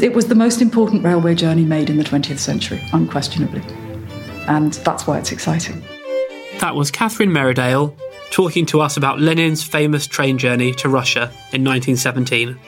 [0.00, 3.62] It was the most important railway journey made in the 20th century, unquestionably.
[4.48, 5.84] And that's why it's exciting.
[6.60, 7.96] That was Catherine Merridale
[8.30, 12.58] talking to us about Lenin's famous train journey to Russia in 1917.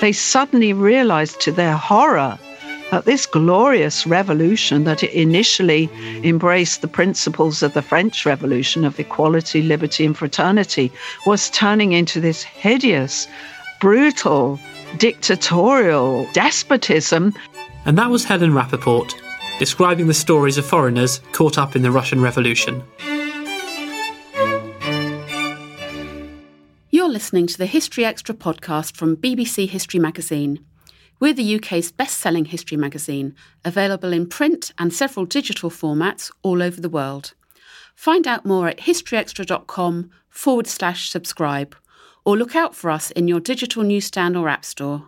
[0.00, 2.51] They suddenly realized to their horror that
[3.00, 5.88] this glorious revolution that initially
[6.22, 10.92] embraced the principles of the French Revolution of equality, liberty, and fraternity
[11.24, 13.26] was turning into this hideous,
[13.80, 14.60] brutal,
[14.98, 17.34] dictatorial despotism.
[17.86, 19.14] And that was Helen Rappaport,
[19.58, 22.82] describing the stories of foreigners caught up in the Russian Revolution.
[26.90, 30.64] You're listening to the History Extra podcast from BBC History Magazine.
[31.22, 36.60] We're the UK's best selling history magazine, available in print and several digital formats all
[36.60, 37.34] over the world.
[37.94, 41.76] Find out more at historyextra.com forward slash subscribe,
[42.24, 45.06] or look out for us in your digital newsstand or app store.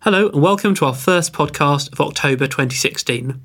[0.00, 3.40] Hello, and welcome to our first podcast of October 2016.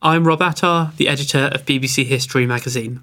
[0.00, 3.02] I'm Rob Attar, the editor of BBC History magazine.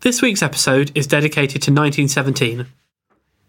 [0.00, 2.66] This week's episode is dedicated to 1917,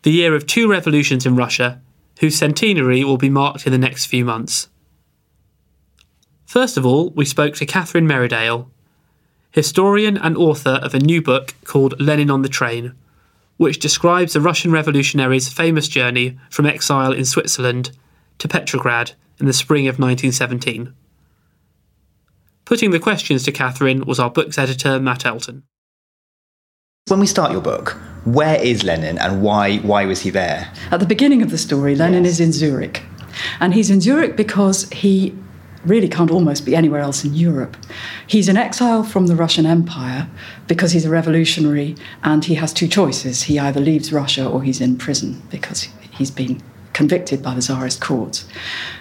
[0.04, 1.82] the year of two revolutions in Russia,
[2.22, 4.70] whose centenary will be marked in the next few months.
[6.46, 8.68] First of all, we spoke to Catherine Merridale,
[9.52, 12.94] historian and author of a new book called Lenin on the Train,
[13.58, 17.92] which describes the Russian revolutionaries' famous journey from exile in Switzerland
[18.38, 20.94] to Petrograd in the spring of 1917.
[22.66, 25.64] Putting the questions to Catherine was our book's editor, Matt Elton.
[27.08, 30.72] When we start your book, where is Lenin and why, why was he there?
[30.92, 32.34] At the beginning of the story, Lenin yes.
[32.34, 33.02] is in Zurich.
[33.60, 35.36] And he's in Zurich because he
[35.84, 37.76] really can't almost be anywhere else in Europe.
[38.28, 40.30] He's in exile from the Russian Empire
[40.68, 43.44] because he's a revolutionary and he has two choices.
[43.44, 46.62] He either leaves Russia or he's in prison because he's been
[46.94, 48.46] convicted by the Tsarist courts.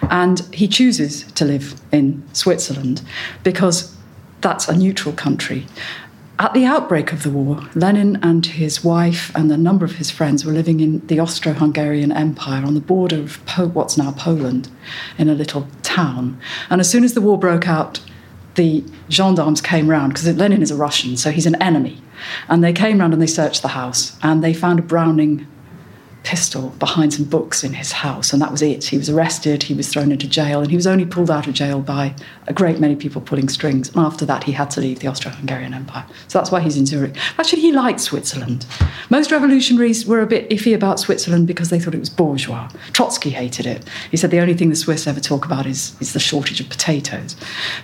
[0.09, 3.03] And he chooses to live in Switzerland
[3.43, 3.95] because
[4.41, 5.67] that's a neutral country.
[6.41, 10.09] At the outbreak of the war, Lenin and his wife and a number of his
[10.09, 14.11] friends were living in the Austro Hungarian Empire on the border of po- what's now
[14.13, 14.67] Poland
[15.19, 16.39] in a little town.
[16.71, 17.99] And as soon as the war broke out,
[18.55, 22.01] the gendarmes came round because Lenin is a Russian, so he's an enemy.
[22.49, 25.45] And they came round and they searched the house and they found a Browning
[26.23, 28.85] pistol behind some books in his house, and that was it.
[28.85, 31.53] He was arrested, he was thrown into jail, and he was only pulled out of
[31.53, 32.15] jail by
[32.47, 33.89] a great many people pulling strings.
[33.89, 36.05] And after that, he had to leave the Austro Hungarian Empire.
[36.27, 37.15] So that's why he's in Zurich.
[37.37, 38.65] Actually, he liked Switzerland.
[39.09, 42.69] Most revolutionaries were a bit iffy about Switzerland because they thought it was bourgeois.
[42.93, 43.87] Trotsky hated it.
[44.09, 46.69] He said the only thing the Swiss ever talk about is, is the shortage of
[46.69, 47.35] potatoes.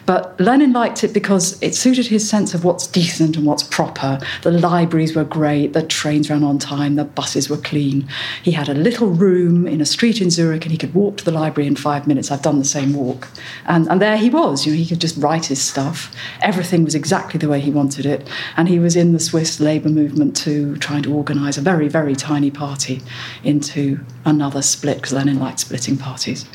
[0.05, 4.19] But Lenin liked it because it suited his sense of what's decent and what's proper.
[4.43, 8.07] The libraries were great, the trains ran on time, the buses were clean.
[8.43, 11.25] He had a little room in a street in Zurich and he could walk to
[11.25, 12.31] the library in five minutes.
[12.31, 13.27] I've done the same walk.
[13.65, 14.65] And, and there he was.
[14.65, 16.13] You know, he could just write his stuff.
[16.41, 18.27] Everything was exactly the way he wanted it.
[18.55, 22.15] And he was in the Swiss labour movement too, trying to organise a very, very
[22.15, 23.01] tiny party
[23.43, 26.45] into another split, because Lenin liked splitting parties.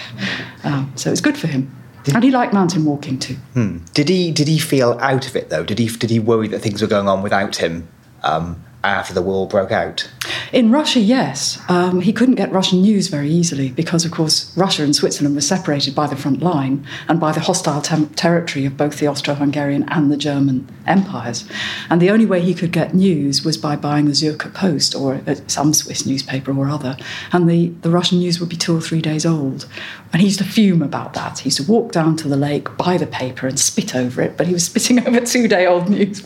[0.64, 1.74] Um, so it was good for him.
[2.14, 3.34] and he liked mountain walking too.
[3.54, 3.78] Hmm.
[3.94, 5.64] Did he did he feel out of it though?
[5.64, 7.88] Did he did he worry that things were going on without him
[8.24, 10.08] um, after the war broke out?
[10.52, 11.58] In Russia, yes.
[11.68, 15.40] Um, he couldn't get Russian news very easily because, of course, Russia and Switzerland were
[15.40, 19.84] separated by the front line and by the hostile territory of both the Austro Hungarian
[19.88, 21.48] and the German empires.
[21.88, 25.22] And the only way he could get news was by buying the Zürcher Post or
[25.26, 26.96] uh, some Swiss newspaper or other.
[27.32, 29.66] And the, the Russian news would be two or three days old.
[30.12, 31.40] And he used to fume about that.
[31.40, 34.36] He used to walk down to the lake, buy the paper, and spit over it.
[34.36, 36.22] But he was spitting over two day old news,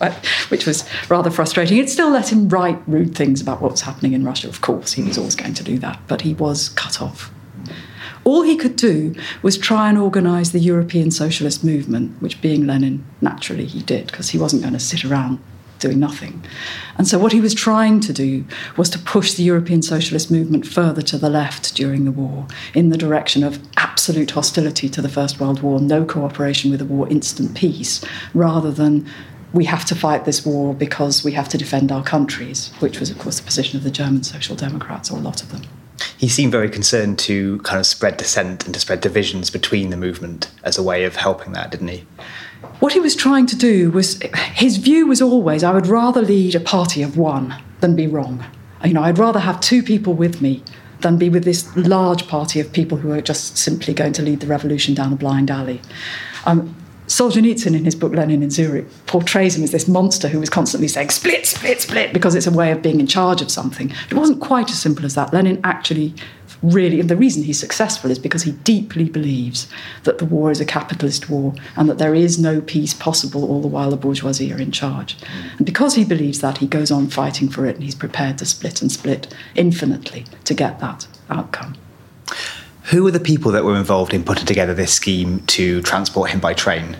[0.49, 1.79] which was rather frustrating.
[1.79, 4.93] It still let him write rude things about what was happening in Russia, of course.
[4.93, 6.01] He was always going to do that.
[6.07, 7.31] But he was cut off.
[8.25, 13.07] All he could do was try and organise the European socialist movement, which, being Lenin,
[13.21, 15.39] naturally he did, because he wasn't going to sit around
[15.79, 16.45] doing nothing.
[16.99, 18.45] And so, what he was trying to do
[18.77, 22.89] was to push the European socialist movement further to the left during the war, in
[22.89, 27.09] the direction of absolute hostility to the First World War, no cooperation with the war,
[27.09, 28.05] instant peace,
[28.35, 29.07] rather than
[29.53, 33.11] we have to fight this war because we have to defend our countries, which was,
[33.11, 35.63] of course, the position of the German Social Democrats, or a lot of them.
[36.19, 39.97] He seemed very concerned to kind of spread dissent and to spread divisions between the
[39.97, 42.05] movement as a way of helping that, didn't he?
[42.81, 44.21] What he was trying to do was,
[44.55, 48.45] his view was always, I would rather lead a party of one than be wrong.
[48.85, 50.63] You know, I'd rather have two people with me
[51.01, 54.41] than be with this large party of people who are just simply going to lead
[54.41, 55.81] the revolution down a blind alley.
[56.45, 56.75] Um,
[57.07, 60.89] Solzhenitsyn, in his book Lenin in Zurich, portrays him as this monster who was constantly
[60.89, 63.93] saying, split, split, split, because it's a way of being in charge of something.
[64.11, 65.33] It wasn't quite as simple as that.
[65.33, 66.15] Lenin actually
[66.63, 69.69] really, and the reason he's successful is because he deeply believes
[70.05, 73.61] that the war is a capitalist war and that there is no peace possible all
[73.61, 75.19] the while the bourgeoisie are in charge.
[75.19, 75.59] Mm.
[75.59, 78.47] And because he believes that, he goes on fighting for it and he's prepared to
[78.47, 81.77] split and split infinitely to get that outcome.
[82.91, 86.39] Who were the people that were involved in putting together this scheme to transport him
[86.39, 86.97] by train?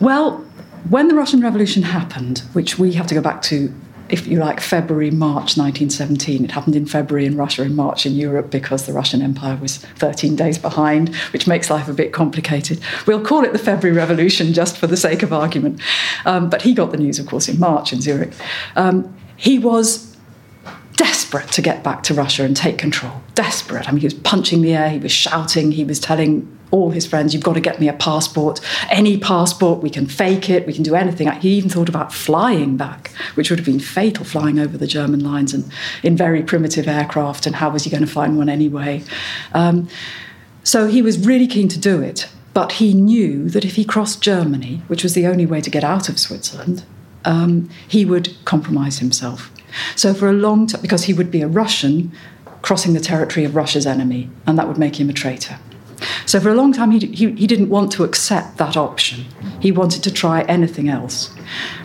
[0.00, 0.44] Well,
[0.88, 3.74] when the Russian Revolution happened, which we have to go back to,
[4.08, 8.12] if you like, February, March 1917, it happened in February in Russia, in March in
[8.12, 12.78] Europe, because the Russian Empire was 13 days behind, which makes life a bit complicated.
[13.04, 15.80] We'll call it the February Revolution just for the sake of argument.
[16.24, 18.32] Um, but he got the news, of course, in March in Zurich.
[18.76, 20.15] Um, he was
[20.96, 23.22] desperate to get back to Russia and take control.
[23.34, 23.88] Desperate.
[23.88, 27.06] I mean, he was punching the air, he was shouting, he was telling all his
[27.06, 28.60] friends, You've got to get me a passport.
[28.90, 31.30] Any passport, we can fake it, we can do anything.
[31.32, 35.20] He even thought about flying back, which would have been fatal, flying over the German
[35.20, 35.70] lines and
[36.02, 37.46] in very primitive aircraft.
[37.46, 39.02] And how was he going to find one anyway?
[39.52, 39.88] Um,
[40.64, 42.28] so he was really keen to do it.
[42.54, 45.84] But he knew that if he crossed Germany, which was the only way to get
[45.84, 46.84] out of Switzerland,
[47.26, 49.50] um, he would compromise himself.
[49.94, 52.12] So for a long time, because he would be a Russian
[52.62, 55.58] crossing the territory of Russia's enemy, and that would make him a traitor.
[56.26, 59.24] So for a long time, he, he, he didn't want to accept that option.
[59.60, 61.32] He wanted to try anything else.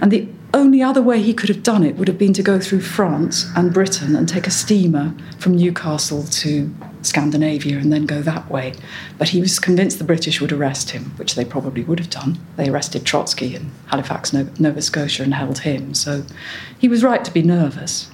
[0.02, 2.60] And the only other way he could have done it would have been to go
[2.60, 8.22] through France and Britain and take a steamer from Newcastle to Scandinavia and then go
[8.22, 8.74] that way.
[9.18, 12.38] But he was convinced the British would arrest him, which they probably would have done.
[12.58, 15.94] They arrested Trotsky in Halifax, Nova Scotia, and held him.
[15.94, 16.24] So
[16.78, 18.10] he was right to be nervous.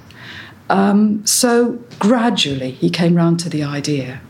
[0.70, 4.22] Um, so gradually he came round to the idea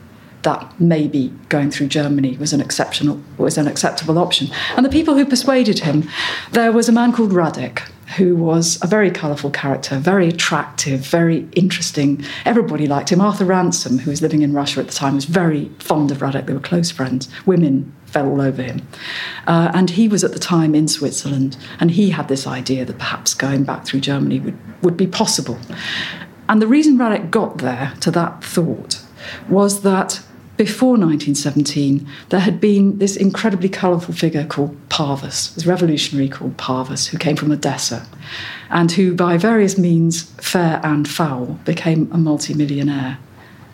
[0.43, 4.47] that maybe going through Germany was an exceptional was an acceptable option.
[4.75, 6.07] And the people who persuaded him,
[6.51, 7.81] there was a man called Radek,
[8.15, 12.23] who was a very colourful character, very attractive, very interesting.
[12.45, 13.19] Everybody liked him.
[13.19, 16.45] Arthur Ransome, who was living in Russia at the time, was very fond of Radek.
[16.45, 17.27] They were close friends.
[17.45, 18.87] Women fell all over him.
[19.45, 22.97] Uh, and he was at the time in Switzerland, and he had this idea that
[22.97, 25.59] perhaps going back through Germany would, would be possible.
[26.47, 29.03] And the reason Radek got there to that thought
[29.49, 30.21] was that
[30.57, 37.07] before 1917, there had been this incredibly colourful figure called Parvus, this revolutionary called Parvus,
[37.07, 38.07] who came from Odessa
[38.69, 43.19] and who, by various means, fair and foul, became a multimillionaire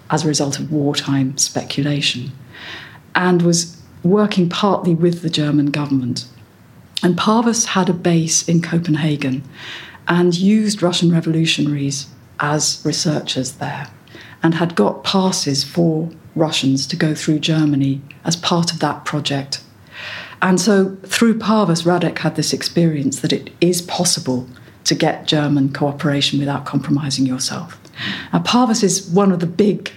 [0.09, 2.31] as a result of wartime speculation
[3.15, 6.27] and was working partly with the German government.
[7.01, 9.43] And Parvus had a base in Copenhagen
[10.07, 12.07] and used Russian revolutionaries
[12.39, 13.87] as researchers there
[14.41, 19.61] and had got passes for Russians to go through Germany as part of that project.
[20.41, 24.47] And so through Parvus, Radek had this experience that it is possible
[24.85, 27.79] to get German cooperation without compromising yourself.
[28.33, 29.93] Now, Parvus is one of the big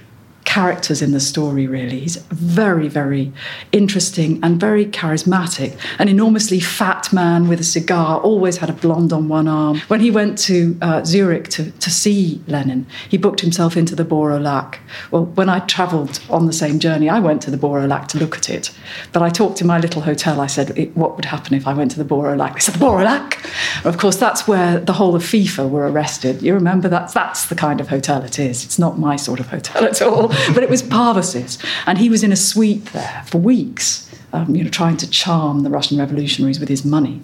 [0.57, 2.01] characters in the story, really.
[2.01, 3.31] He's very, very
[3.73, 5.79] interesting and very charismatic.
[5.99, 9.81] An enormously fat man with a cigar, always had a blonde on one arm.
[9.89, 14.07] When he went to uh, Zurich to, to see Lenin, he booked himself into the
[14.07, 14.81] Lac.
[15.11, 18.39] Well, when I travelled on the same journey, I went to the Lac to look
[18.39, 18.75] at it.
[19.13, 21.91] But I talked in my little hotel, I said, what would happen if I went
[21.91, 23.45] to the Baur au They said, the Lac?
[23.85, 26.41] Of course, that's where the whole of FIFA were arrested.
[26.41, 27.13] You remember that?
[27.13, 28.65] That's the kind of hotel it is.
[28.65, 30.33] It's not my sort of hotel at all.
[30.55, 31.59] But it was Parvus's.
[31.87, 35.63] And he was in a suite there for weeks, um, you know, trying to charm
[35.63, 37.23] the Russian revolutionaries with his money.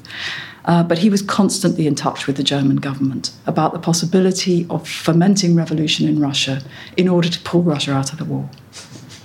[0.64, 4.87] Uh, but he was constantly in touch with the German government about the possibility of
[4.87, 6.62] fomenting revolution in Russia
[6.97, 8.49] in order to pull Russia out of the war.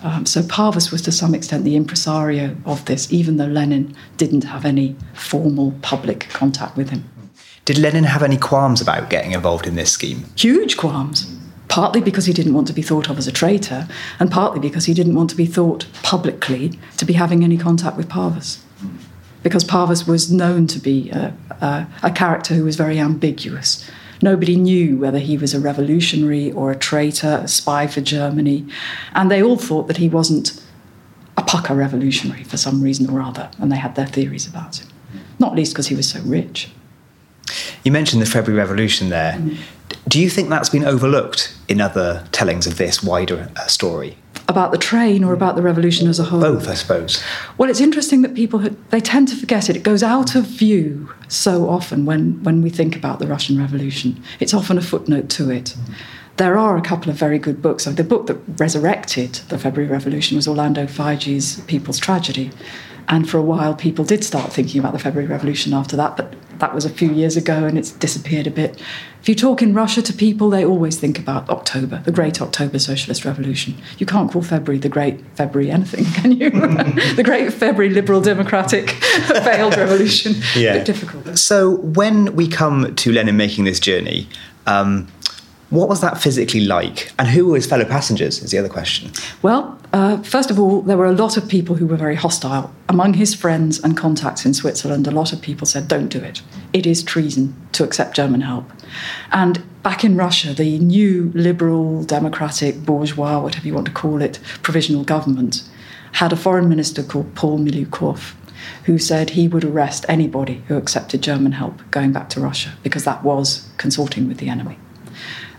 [0.04, 4.44] Um, so Parvus was to some extent the impresario of this, even though Lenin didn't
[4.44, 7.04] have any formal public contact with him.
[7.66, 10.26] Did Lenin have any qualms about getting involved in this scheme?
[10.36, 11.37] Huge qualms
[11.68, 13.88] partly because he didn't want to be thought of as a traitor,
[14.20, 17.98] and partly because he didn't want to be thought publicly to be having any contact
[17.98, 18.64] with Parvus.
[19.44, 23.90] Because Parvus was known to be a, a, a character who was very ambiguous.
[24.22, 28.66] Nobody knew whether he was a revolutionary or a traitor, a spy for Germany,
[29.14, 30.64] and they all thought that he wasn't
[31.38, 34.88] a pucker revolutionary for some reason or other, and they had their theories about him.
[35.40, 36.72] Not least because he was so rich.
[37.84, 39.34] You mentioned the February Revolution there.
[39.34, 39.58] Mm.
[40.08, 44.18] Do you think that's been overlooked in other tellings of this wider uh, story?
[44.48, 46.40] About the train or about the revolution as a whole?
[46.40, 47.22] Both, I suppose.
[47.58, 48.60] Well, it's interesting that people
[48.90, 49.76] they tend to forget it.
[49.76, 54.24] It goes out of view so often when, when we think about the Russian Revolution.
[54.40, 55.76] It's often a footnote to it.
[56.38, 57.84] There are a couple of very good books.
[57.84, 62.52] The book that resurrected the February Revolution was Orlando Figes' People's Tragedy.
[63.10, 66.36] And for a while, people did start thinking about the February Revolution after that, but
[66.60, 68.82] that was a few years ago and it's disappeared a bit.
[69.28, 72.80] If you talk in Russia to people, they always think about October, the Great October
[72.80, 73.76] Socialist Revolution.
[73.98, 76.50] You can't call February the Great February anything, can you?
[77.16, 78.90] the Great February Liberal Democratic
[79.44, 80.36] failed revolution.
[80.56, 80.76] Yeah.
[80.76, 81.38] A bit difficult.
[81.38, 84.30] So when we come to Lenin making this journey,
[84.66, 85.10] um,
[85.70, 87.12] what was that physically like?
[87.20, 89.12] And who were his fellow passengers, is the other question.
[89.42, 92.74] Well, uh, first of all, there were a lot of people who were very hostile.
[92.88, 96.42] Among his friends and contacts in Switzerland, a lot of people said, don't do it.
[96.72, 98.72] It is treason to accept German help.
[99.32, 104.40] And back in Russia, the new liberal, democratic, bourgeois, whatever you want to call it,
[104.64, 105.64] provisional government
[106.14, 108.34] had a foreign minister called Paul Milyukov,
[108.86, 113.04] who said he would arrest anybody who accepted German help going back to Russia because
[113.04, 114.78] that was consorting with the enemy.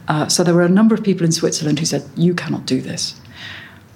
[0.09, 2.81] Uh, so there were a number of people in Switzerland who said, You cannot do
[2.81, 3.21] this.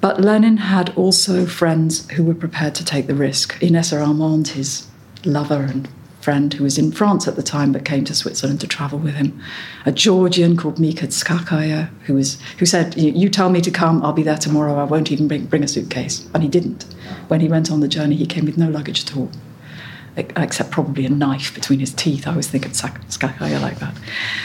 [0.00, 3.54] But Lenin had also friends who were prepared to take the risk.
[3.61, 4.88] Inessa Armand, his
[5.25, 5.88] lover and
[6.21, 9.14] friend who was in France at the time but came to Switzerland to travel with
[9.14, 9.40] him.
[9.87, 14.12] A Georgian called Mika Tskakaya who, was, who said, You tell me to come, I'll
[14.12, 16.28] be there tomorrow, I won't even bring, bring a suitcase.
[16.35, 16.85] And he didn't.
[17.28, 19.31] When he went on the journey, he came with no luggage at all
[20.16, 22.26] except probably a knife between his teeth.
[22.26, 23.95] I always think of Skakaya like that.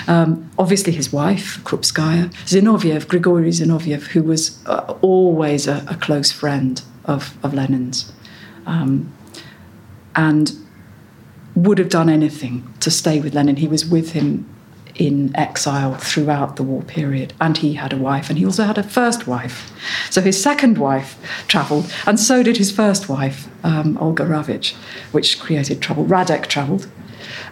[0.07, 6.31] Um, obviously, his wife, Krupskaya, Zinoviev, Grigory Zinoviev, who was uh, always a, a, close
[6.31, 8.11] friend of, of Lenin's,
[8.65, 9.13] um,
[10.15, 10.53] and
[11.55, 13.57] would have done anything to stay with Lenin.
[13.57, 14.47] He was with him
[14.97, 17.33] in exile throughout the war period.
[17.39, 19.71] And he had a wife, and he also had a first wife.
[20.09, 24.73] So his second wife travelled, and so did his first wife, um, Olga Ravich,
[25.11, 26.05] which created trouble.
[26.05, 26.89] Radek travelled.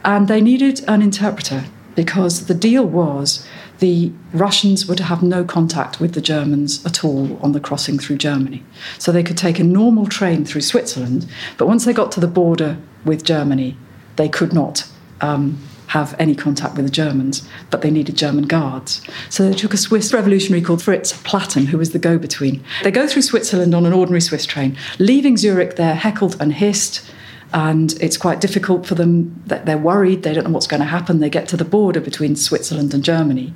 [0.03, 3.47] And they needed an interpreter because the deal was
[3.79, 7.99] the Russians were to have no contact with the Germans at all on the crossing
[7.99, 8.63] through Germany.
[8.97, 12.27] So they could take a normal train through Switzerland, but once they got to the
[12.27, 13.77] border with Germany,
[14.15, 14.87] they could not
[15.21, 19.01] um, have any contact with the Germans, but they needed German guards.
[19.29, 22.63] So they took a Swiss revolutionary called Fritz Platten, who was the go between.
[22.83, 27.09] They go through Switzerland on an ordinary Swiss train, leaving Zurich, they're heckled and hissed.
[27.53, 29.41] And it's quite difficult for them.
[29.45, 30.23] They're worried.
[30.23, 31.19] They don't know what's going to happen.
[31.21, 33.53] They get to the border between Switzerland and Germany,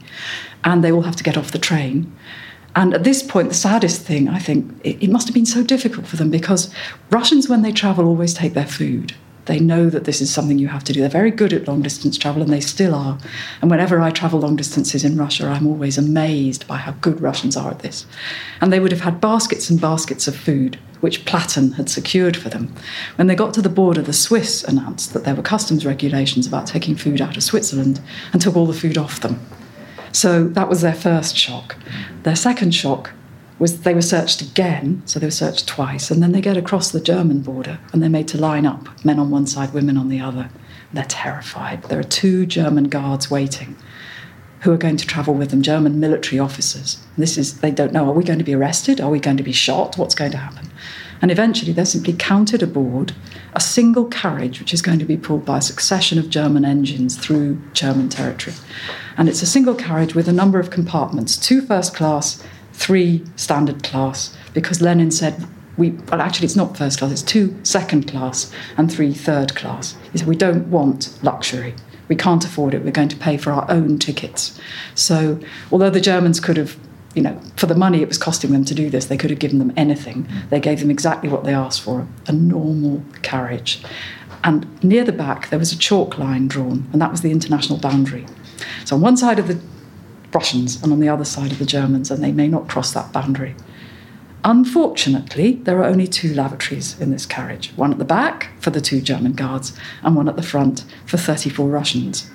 [0.64, 2.16] and they all have to get off the train.
[2.76, 5.64] And at this point, the saddest thing, I think, it, it must have been so
[5.64, 6.74] difficult for them because
[7.10, 9.16] Russians, when they travel, always take their food.
[9.50, 11.00] They know that this is something you have to do.
[11.00, 13.18] They're very good at long distance travel, and they still are.
[13.64, 17.58] And whenever I travel long distances in Russia, I'm always amazed by how good Russians
[17.58, 18.06] are at this.
[18.62, 22.50] And they would have had baskets and baskets of food, which Platten had secured for
[22.50, 22.76] them.
[23.16, 26.68] When they got to the border, the Swiss announced that there were customs regulations about
[26.68, 28.00] taking food out of Switzerland
[28.32, 29.44] and took all the food off them.
[30.12, 31.76] So that was their first shock.
[32.22, 33.14] Their second shock
[33.60, 36.92] was they were searched again, so they were searched twice, and then they get across
[36.92, 40.10] the German border and they're made to line up, men on one side, women on
[40.10, 40.50] the other.
[40.94, 41.84] They're terrified.
[41.84, 43.76] There are two German guards waiting
[44.62, 46.98] who are going to travel with them, German military officers.
[47.18, 49.00] This is, they don't know, are we going to be arrested?
[49.00, 49.98] Are we going to be shot?
[49.98, 50.70] What's going to happen?
[51.22, 53.14] And eventually they're simply counted aboard
[53.54, 57.18] a single carriage, which is going to be pulled by a succession of German engines
[57.18, 58.56] through German territory.
[59.18, 62.44] And it's a single carriage with a number of compartments two first class,
[62.80, 65.46] three standard class, because Lenin said,
[65.78, 69.98] we, well, actually, it's not first class, it's two second class and three third class.
[70.14, 71.76] He said, we don't want luxury.
[72.08, 72.84] We can't afford it.
[72.84, 74.60] We're going to pay for our own tickets.
[74.96, 75.40] So,
[75.72, 76.78] although the Germans could have,
[77.14, 79.40] you know, for the money it was costing them to do this, they could have
[79.40, 80.28] given them anything.
[80.50, 83.84] They gave them exactly what they asked for a normal carriage.
[84.44, 87.78] And near the back, there was a chalk line drawn, and that was the international
[87.78, 88.26] boundary.
[88.86, 89.60] So, on one side of the
[90.34, 93.12] Russians and on the other side of the Germans, and they may not cross that
[93.12, 93.56] boundary.
[94.44, 98.82] Unfortunately, there are only two lavatories in this carriage one at the back for the
[98.82, 102.30] two German guards, and one at the front for 34 Russians.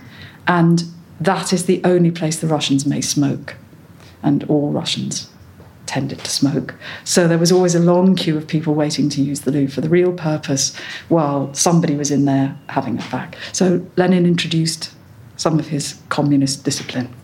[0.47, 0.85] And
[1.21, 3.57] that is the only place the Russians may smoke.
[4.23, 5.31] And all Russians
[5.87, 6.75] tended to smoke.
[7.05, 9.81] So there was always a long queue of people waiting to use the loo for
[9.81, 10.75] the real purpose
[11.09, 13.37] while somebody was in there having a fact.
[13.53, 14.93] So Lenin introduced
[15.37, 17.15] some of his communist discipline,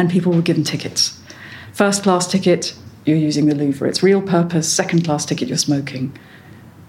[0.00, 1.20] and people were given tickets.
[1.74, 4.66] First class ticket, you're using the for its real purpose.
[4.66, 6.18] Second class ticket, you're smoking.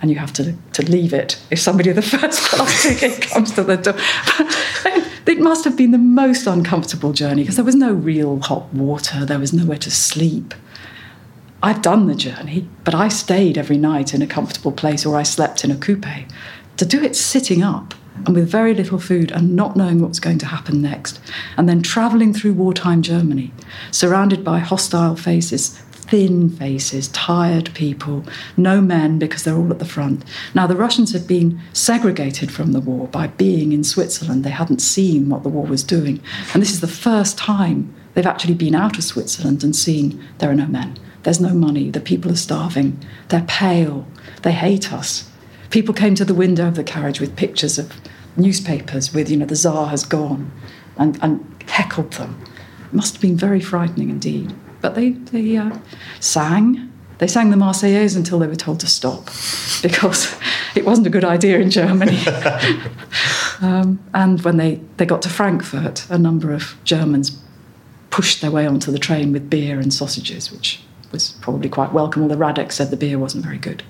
[0.01, 3.51] And you have to, to leave it if somebody with a first class ticket comes
[3.51, 3.95] to the door.
[5.27, 9.25] it must have been the most uncomfortable journey because there was no real hot water,
[9.25, 10.53] there was nowhere to sleep.
[11.61, 15.23] I've done the journey, but I stayed every night in a comfortable place or I
[15.23, 16.05] slept in a coupe.
[16.77, 17.93] To do it sitting up
[18.25, 21.19] and with very little food and not knowing what's going to happen next,
[21.57, 23.51] and then travelling through wartime Germany,
[23.91, 28.25] surrounded by hostile faces, thin faces, tired people,
[28.57, 30.25] no men because they're all at the front.
[30.53, 34.43] Now, the Russians had been segregated from the war by being in Switzerland.
[34.43, 36.19] They hadn't seen what the war was doing.
[36.53, 40.51] And this is the first time they've actually been out of Switzerland and seen there
[40.51, 40.99] are no men.
[41.23, 41.89] There's no money.
[41.89, 43.01] The people are starving.
[43.29, 44.05] They're pale.
[44.41, 45.30] They hate us.
[45.71, 47.93] People came to the window of the carriage with pictures of
[48.37, 50.51] newspapers with, you know, the Tsar has gone
[50.97, 52.41] and, and heckled them.
[52.85, 54.53] It must have been very frightening indeed.
[54.81, 55.77] But they, they uh,
[56.19, 56.91] sang.
[57.19, 59.25] They sang the Marseillaise until they were told to stop
[59.81, 60.35] because
[60.75, 62.19] it wasn't a good idea in Germany.
[63.61, 67.39] um, and when they, they got to Frankfurt, a number of Germans
[68.09, 70.81] pushed their way onto the train with beer and sausages, which
[71.11, 73.83] was probably quite welcome, although Radek said the beer wasn't very good.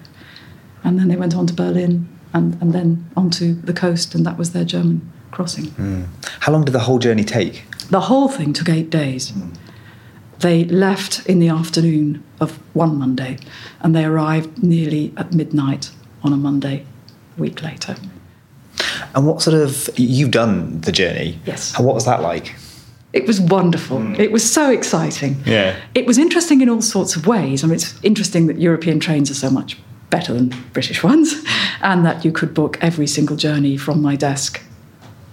[0.84, 4.38] And then they went on to Berlin and, and then onto the coast, and that
[4.38, 5.65] was their German crossing.
[5.65, 6.08] Mm.
[6.41, 7.63] How long did the whole journey take?
[7.89, 9.32] The whole thing took eight days.
[9.32, 9.56] Mm.
[10.39, 13.38] They left in the afternoon of one Monday
[13.82, 15.91] and they arrived nearly at midnight
[16.24, 16.86] on a Monday
[17.38, 17.96] a week later.
[19.13, 21.39] And what sort of, you've done the journey.
[21.46, 21.78] Yes.
[21.78, 22.56] And what was that like?
[23.13, 24.00] It was wonderful.
[24.00, 24.17] Mm.
[24.17, 25.36] It was so exciting.
[25.46, 25.76] Yeah.
[25.94, 27.63] It was interesting in all sorts of ways.
[27.63, 29.78] I mean, it's interesting that European trains are so much
[30.12, 31.43] better than British ones,
[31.82, 34.62] and that you could book every single journey from my desk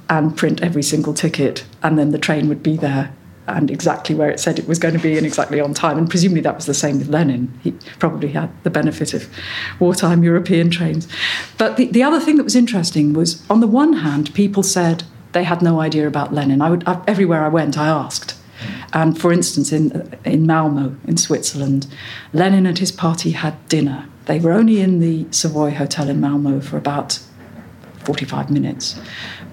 [0.08, 3.12] and print every single ticket, and then the train would be there
[3.48, 5.96] and exactly where it said it was going to be and exactly on time.
[5.96, 7.58] And presumably that was the same with Lenin.
[7.62, 9.26] He probably had the benefit of
[9.80, 11.08] wartime European trains.
[11.56, 15.04] But the, the other thing that was interesting was on the one hand, people said
[15.32, 16.60] they had no idea about Lenin.
[16.60, 18.34] I would, I, everywhere I went, I asked.
[18.92, 21.86] And for instance, in, in Malmo, in Switzerland,
[22.32, 24.08] Lenin and his party had dinner.
[24.28, 27.18] They were only in the Savoy Hotel in Malmo for about
[28.04, 29.00] 45 minutes.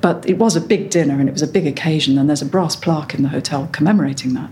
[0.01, 2.45] But it was a big dinner and it was a big occasion, and there's a
[2.45, 4.49] brass plaque in the hotel commemorating that.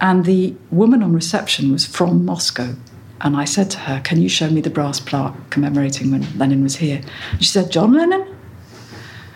[0.00, 2.76] And the woman on reception was from Moscow.
[3.20, 6.62] And I said to her, Can you show me the brass plaque commemorating when Lenin
[6.62, 7.00] was here?
[7.32, 8.24] And she said, John Lennon?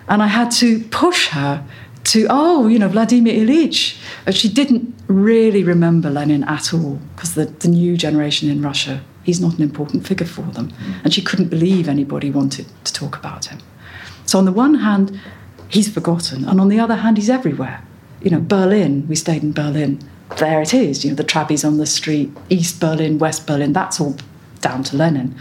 [0.09, 1.67] And I had to push her
[2.05, 3.99] to, oh, you know, Vladimir Ilyich.
[4.25, 9.03] But she didn't really remember Lenin at all because the, the new generation in Russia,
[9.27, 10.73] he's not an important figure for them.
[11.03, 13.59] And she couldn't believe anybody wanted to talk about him.
[14.25, 15.21] So on the one hand,
[15.69, 17.83] he's forgotten, and on the other hand, he's everywhere.
[18.23, 19.99] You know, Berlin, we stayed in Berlin.
[20.39, 21.05] there it is.
[21.05, 24.17] You know, the trabbies on the street, East Berlin, West Berlin, that's all
[24.61, 25.35] down to Lenin.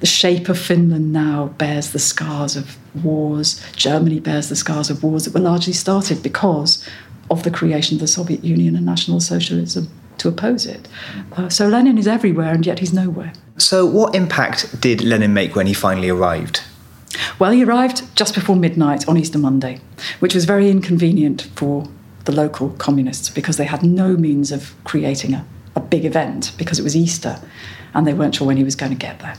[0.00, 3.64] The shape of Finland now bears the scars of wars.
[3.76, 6.86] Germany bears the scars of wars that were largely started because
[7.30, 10.88] of the creation of the Soviet Union and National Socialism to oppose it.
[11.32, 13.32] Uh, so Lenin is everywhere and yet he's nowhere.
[13.58, 16.62] So, what impact did Lenin make when he finally arrived?
[17.38, 19.80] Well, he arrived just before midnight on Easter Monday,
[20.20, 21.88] which was very inconvenient for
[22.24, 25.44] the local communists because they had no means of creating a,
[25.76, 27.40] a big event because it was Easter
[27.94, 29.36] and they weren't sure when he was going to get there.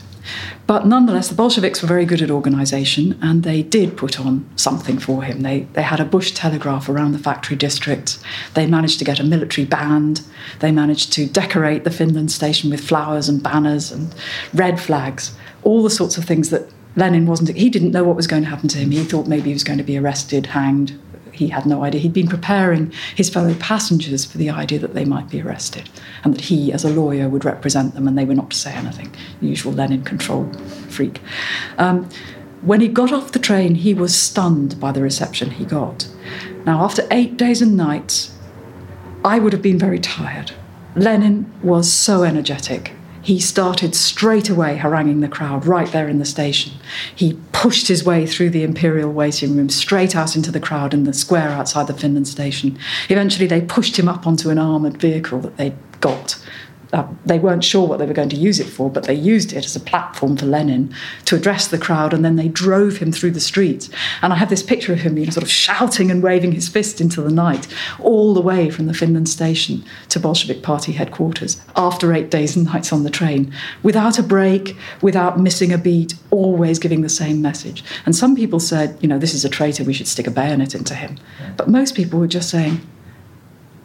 [0.66, 4.98] But nonetheless, the Bolsheviks were very good at organisation and they did put on something
[4.98, 5.42] for him.
[5.42, 8.18] They, they had a bush telegraph around the factory district.
[8.54, 10.22] They managed to get a military band.
[10.60, 14.14] They managed to decorate the Finland station with flowers and banners and
[14.54, 18.26] red flags, all the sorts of things that Lenin wasn't, he didn't know what was
[18.26, 18.90] going to happen to him.
[18.90, 20.98] He thought maybe he was going to be arrested, hanged,
[21.34, 22.00] he had no idea.
[22.00, 25.90] He'd been preparing his fellow passengers for the idea that they might be arrested
[26.22, 28.72] and that he, as a lawyer, would represent them and they were not to say
[28.72, 29.14] anything.
[29.40, 30.52] Usual Lenin control
[30.88, 31.20] freak.
[31.78, 32.08] Um,
[32.62, 36.08] when he got off the train, he was stunned by the reception he got.
[36.64, 38.36] Now, after eight days and nights,
[39.24, 40.52] I would have been very tired.
[40.96, 42.92] Lenin was so energetic
[43.24, 46.74] he started straight away haranguing the crowd right there in the station.
[47.14, 51.04] He pushed his way through the imperial waiting room straight out into the crowd in
[51.04, 52.78] the square outside the Finland station.
[53.08, 56.38] Eventually, they pushed him up onto an armoured vehicle that they'd got
[56.94, 59.52] uh, they weren't sure what they were going to use it for, but they used
[59.52, 63.10] it as a platform for Lenin to address the crowd, and then they drove him
[63.10, 63.90] through the streets.
[64.22, 66.68] And I have this picture of him, you know, sort of shouting and waving his
[66.68, 67.66] fist into the night,
[67.98, 72.66] all the way from the Finland station to Bolshevik Party headquarters after eight days and
[72.66, 73.52] nights on the train,
[73.82, 77.82] without a break, without missing a beat, always giving the same message.
[78.06, 80.76] And some people said, you know, this is a traitor, we should stick a bayonet
[80.76, 81.18] into him.
[81.56, 82.80] But most people were just saying,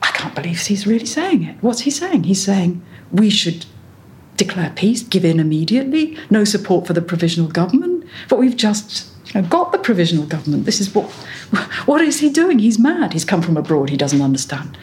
[0.02, 1.58] I can't believe he's really saying it.
[1.62, 2.24] What's he saying?
[2.24, 3.66] He's saying, we should
[4.38, 8.06] declare peace, give in immediately, no support for the provisional government.
[8.30, 10.66] But we've just you know, got the provisional government.
[10.66, 11.12] This is what
[11.86, 12.60] what is he doing?
[12.60, 13.14] He's mad.
[13.14, 13.90] He's come from abroad.
[13.90, 14.78] He doesn't understand.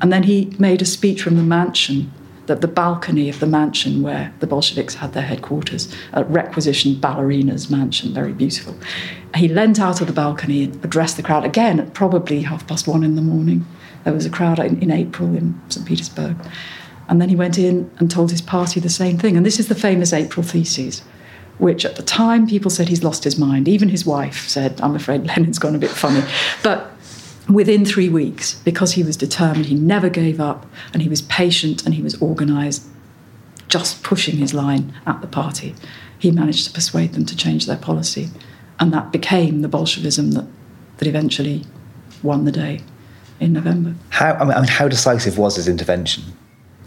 [0.00, 2.10] And then he made a speech from the mansion,
[2.50, 7.70] that the balcony of the mansion where the Bolsheviks had their headquarters, a requisitioned ballerina's
[7.70, 8.74] mansion, very beautiful.
[9.36, 12.88] He leant out of the balcony and addressed the crowd again at probably half past
[12.88, 13.66] one in the morning.
[14.02, 15.86] There was a crowd in, in April in St.
[15.86, 16.36] Petersburg.
[17.10, 19.36] And then he went in and told his party the same thing.
[19.36, 21.00] And this is the famous April thesis,
[21.58, 23.66] which at the time people said he's lost his mind.
[23.66, 26.22] Even his wife said, I'm afraid Lenin's gone a bit funny.
[26.62, 26.88] But
[27.48, 31.84] within three weeks, because he was determined, he never gave up, and he was patient
[31.84, 32.86] and he was organised,
[33.68, 35.74] just pushing his line at the party,
[36.16, 38.28] he managed to persuade them to change their policy.
[38.78, 40.46] And that became the Bolshevism that,
[40.98, 41.64] that eventually
[42.22, 42.82] won the day
[43.40, 43.96] in November.
[44.10, 46.22] How, I mean, how decisive was his intervention?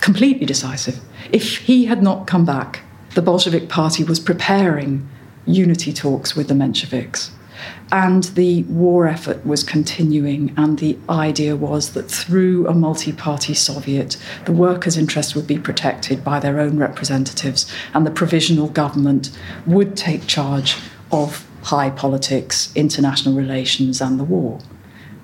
[0.04, 1.00] Completely decisive.
[1.32, 2.82] If he had not come back,
[3.16, 5.08] the Bolshevik Party was preparing
[5.46, 7.30] unity talks with the Mensheviks.
[7.90, 13.54] And the war effort was continuing, and the idea was that through a multi party
[13.54, 19.32] Soviet, the workers' interests would be protected by their own representatives, and the provisional government
[19.66, 20.76] would take charge
[21.14, 24.60] of high politics, international relations, and the war.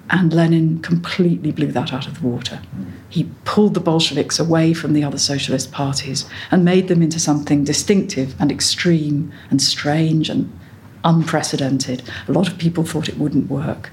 [0.09, 2.61] And Lenin completely blew that out of the water.
[3.09, 7.63] He pulled the Bolsheviks away from the other socialist parties and made them into something
[7.63, 10.51] distinctive and extreme and strange and
[11.03, 12.03] unprecedented.
[12.27, 13.91] A lot of people thought it wouldn't work.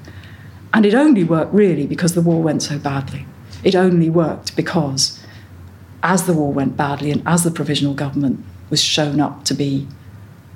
[0.72, 3.26] And it only worked really because the war went so badly.
[3.62, 5.22] It only worked because
[6.02, 9.86] as the war went badly and as the provisional government was shown up to be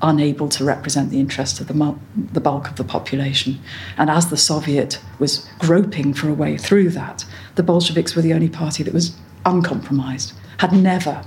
[0.02, 1.96] unable to represent the interests of the,
[2.32, 3.58] the bulk of the population.
[3.98, 7.24] And as the Soviet was groping for a way through that,
[7.56, 11.22] the Bolsheviks were the only party that was uncompromised, had never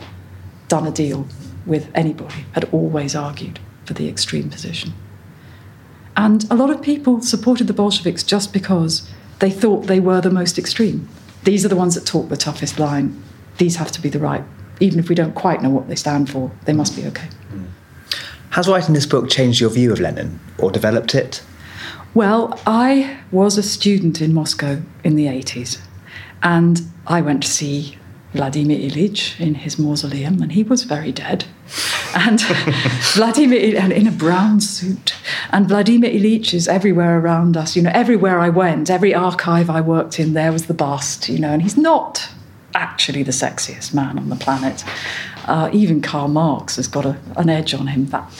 [0.68, 1.28] done a deal
[1.66, 4.94] with anybody, had always argued for the extreme position.
[6.16, 9.10] And a lot of people supported the Bolsheviks just because
[9.40, 11.08] they thought they were the most extreme.
[11.44, 13.22] These are the ones that talk the toughest line.
[13.58, 14.44] These have to be the right.
[14.80, 17.28] Even if we don't quite know what they stand for, they must be okay.
[18.54, 21.42] Has writing this book changed your view of Lenin or developed it?
[22.13, 25.80] Well, I was a student in Moscow in the 80s,
[26.44, 27.98] and I went to see
[28.34, 31.46] Vladimir Ilyich in his mausoleum, and he was very dead.
[32.16, 32.39] And
[33.16, 35.16] Vladimir and in a brown suit,
[35.50, 37.76] and Vladimir Ilyich is everywhere around us.
[37.76, 41.28] You know, everywhere I went, every archive I worked in, there was the bust.
[41.28, 42.30] You know, and he's not
[42.76, 44.84] actually the sexiest man on the planet.
[45.45, 48.06] Uh, even Karl Marx has got a, an edge on him.
[48.08, 48.32] That.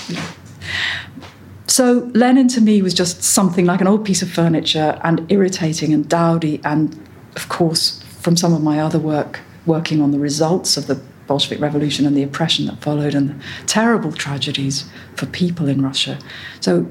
[1.68, 5.94] So Lenin to me was just something like an old piece of furniture and irritating
[5.94, 7.00] and dowdy and,
[7.36, 11.60] of course, from some of my other work, working on the results of the Bolshevik
[11.60, 13.36] Revolution and the oppression that followed and the
[13.66, 16.20] terrible tragedies for people in Russia.
[16.60, 16.86] So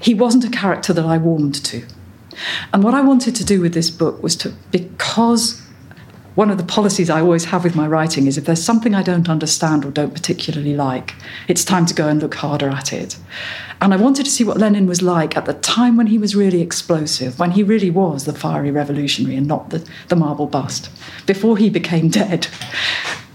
[0.00, 1.84] he wasn't a character that I warmed to.
[2.72, 5.60] And what I wanted to do with this book was to, because
[6.34, 9.02] one of the policies I always have with my writing is if there's something I
[9.02, 11.14] don't understand or don't particularly like,
[11.46, 13.16] it's time to go and look harder at it.
[13.80, 16.34] And I wanted to see what Lenin was like at the time when he was
[16.34, 20.90] really explosive, when he really was the fiery revolutionary and not the, the marble bust,
[21.26, 22.48] before he became dead.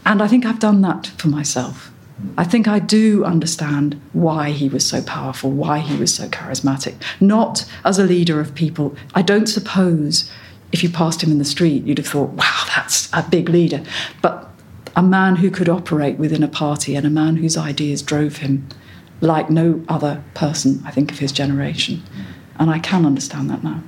[0.05, 1.91] And I think I've done that for myself.
[2.37, 6.95] I think I do understand why he was so powerful, why he was so charismatic.
[7.21, 8.95] Not as a leader of people.
[9.15, 10.29] I don't suppose
[10.71, 13.83] if you passed him in the street, you'd have thought, wow, that's a big leader.
[14.21, 14.49] But
[14.95, 18.67] a man who could operate within a party and a man whose ideas drove him
[19.21, 22.03] like no other person, I think, of his generation.
[22.57, 23.81] And I can understand that now.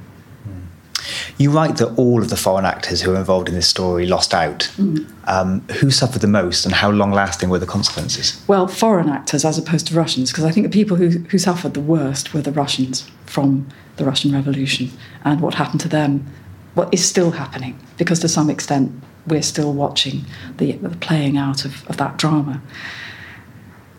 [1.38, 4.34] You write that all of the foreign actors who were involved in this story lost
[4.34, 4.72] out.
[4.78, 5.12] Mm.
[5.26, 8.44] Um, who suffered the most and how long lasting were the consequences?
[8.48, 11.74] Well, foreign actors as opposed to Russians, because I think the people who, who suffered
[11.74, 13.68] the worst were the Russians from
[13.98, 14.92] the Russian Revolution
[15.24, 16.28] and what happened to them,
[16.74, 18.92] what is still happening, because to some extent
[19.28, 20.26] we're still watching
[20.58, 22.62] the, the playing out of, of that drama.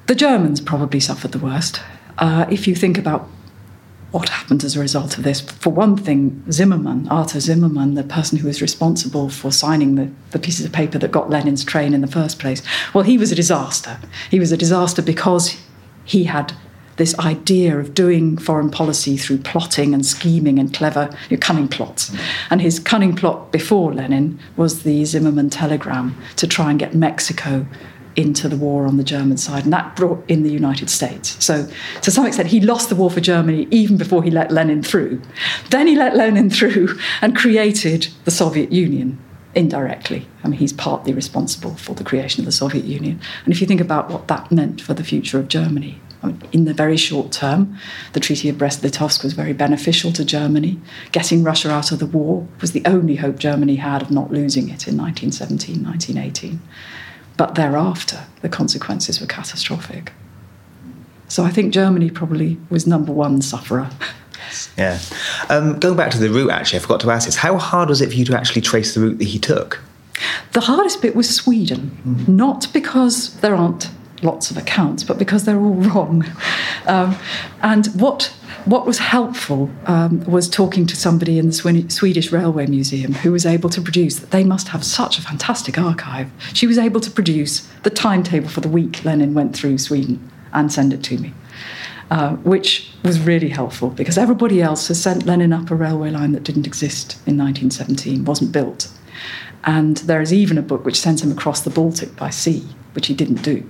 [0.07, 1.81] The Germans probably suffered the worst.
[2.19, 3.29] Uh, if you think about
[4.13, 5.41] what happened as a result of this.
[5.41, 10.39] For one thing, Zimmermann, Arthur Zimmermann, the person who was responsible for signing the, the
[10.39, 13.35] pieces of paper that got Lenin's train in the first place, well, he was a
[13.35, 13.99] disaster.
[14.31, 15.59] He was a disaster because
[16.05, 16.53] he had
[16.97, 21.69] this idea of doing foreign policy through plotting and scheming and clever, you know, cunning
[21.69, 22.11] plots.
[22.11, 22.21] Mm.
[22.51, 27.67] And his cunning plot before Lenin was the Zimmermann telegram to try and get Mexico
[28.17, 31.43] into the war on the German side, and that brought in the United States.
[31.43, 31.69] So,
[32.03, 35.23] to some extent, he lost the war for Germany even before he let Lenin through.
[35.71, 39.19] Then he let Lenin through and created the Soviet Union
[39.55, 40.27] indirectly.
[40.45, 43.21] I mean, he's partly responsible for the creation of the Soviet Union.
[43.45, 46.01] And if you think about what that meant for the future of Germany,
[46.53, 47.77] in the very short term,
[48.13, 50.79] the Treaty of Brest-Litovsk was very beneficial to Germany.
[51.11, 54.65] Getting Russia out of the war was the only hope Germany had of not losing
[54.65, 56.61] it in 1917, 1918.
[57.37, 60.13] But thereafter, the consequences were catastrophic.
[61.29, 63.91] So I think Germany probably was number one sufferer.
[64.77, 64.99] Yeah.
[65.49, 67.37] Um, going back to the route, actually, I forgot to ask this.
[67.37, 69.81] How hard was it for you to actually trace the route that he took?
[70.53, 72.29] The hardest bit was Sweden, mm.
[72.29, 73.91] not because there aren't
[74.23, 76.25] lots of accounts, but because they're all wrong.
[76.87, 77.17] Um,
[77.63, 83.13] and what what was helpful um, was talking to somebody in the Swedish Railway Museum
[83.13, 86.31] who was able to produce, that they must have such a fantastic archive.
[86.55, 90.73] She was able to produce the timetable for the week Lenin went through Sweden and
[90.73, 91.35] send it to me.
[92.11, 96.33] Uh, which was really helpful because everybody else has sent Lenin up a railway line
[96.33, 98.91] that didn't exist in 1917, wasn't built.
[99.65, 103.07] And there is even a book which sends him across the Baltic by sea, which
[103.07, 103.67] he didn't do.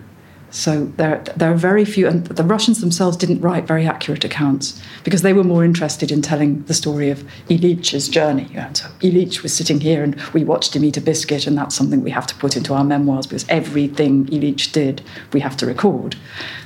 [0.53, 4.81] So there, there are very few, and the Russians themselves didn't write very accurate accounts
[5.03, 8.49] because they were more interested in telling the story of Ilyich's journey.
[8.75, 12.03] So Ilyich was sitting here and we watched him eat a biscuit, and that's something
[12.03, 15.01] we have to put into our memoirs because everything Ilyich did
[15.33, 16.17] we have to record.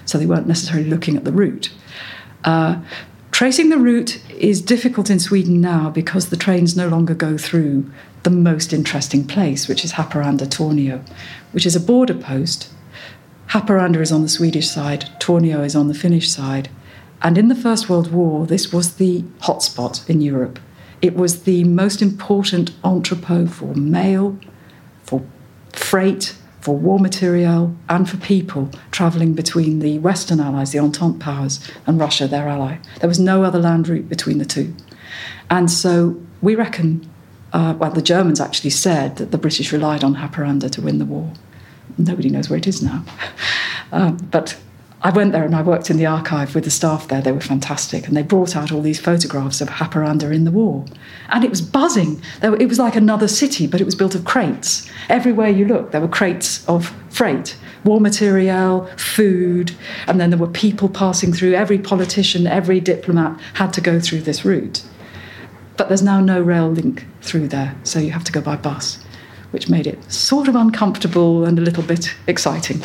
[0.05, 1.70] So they weren't necessarily looking at the route.
[2.42, 2.83] Uh,
[3.31, 7.88] tracing the route is difficult in Sweden now because the trains no longer go through
[8.25, 11.09] the most interesting place, which is Haparanda Tornio,
[11.53, 12.72] which is a border post
[13.48, 16.68] Haparanda is on the Swedish side, Tornio is on the Finnish side.
[17.22, 20.59] And in the First World War, this was the hotspot in Europe.
[21.00, 24.38] It was the most important entrepot for mail,
[25.02, 25.24] for
[25.72, 31.61] freight, for war material, and for people travelling between the Western Allies, the Entente powers,
[31.87, 32.78] and Russia, their ally.
[33.00, 34.74] There was no other land route between the two.
[35.48, 37.09] And so we reckon,
[37.52, 41.04] uh, well, the Germans actually said that the British relied on Haparanda to win the
[41.04, 41.32] war
[41.98, 43.04] nobody knows where it is now.
[43.92, 44.59] Um, but
[45.02, 47.20] I went there and I worked in the archive with the staff there.
[47.20, 48.09] They were fantastic.
[48.09, 50.85] And they brought out all these photographs of Haparanda in the war.
[51.28, 52.20] And it was buzzing.
[52.42, 54.90] It was like another city, but it was built of crates.
[55.09, 59.76] Everywhere you looked, there were crates of freight, war material, food,
[60.09, 61.54] and then there were people passing through.
[61.54, 64.85] Every politician, every diplomat had to go through this route.
[65.76, 69.06] But there's now no rail link through there, so you have to go by bus
[69.50, 72.82] which made it sort of uncomfortable and a little bit exciting.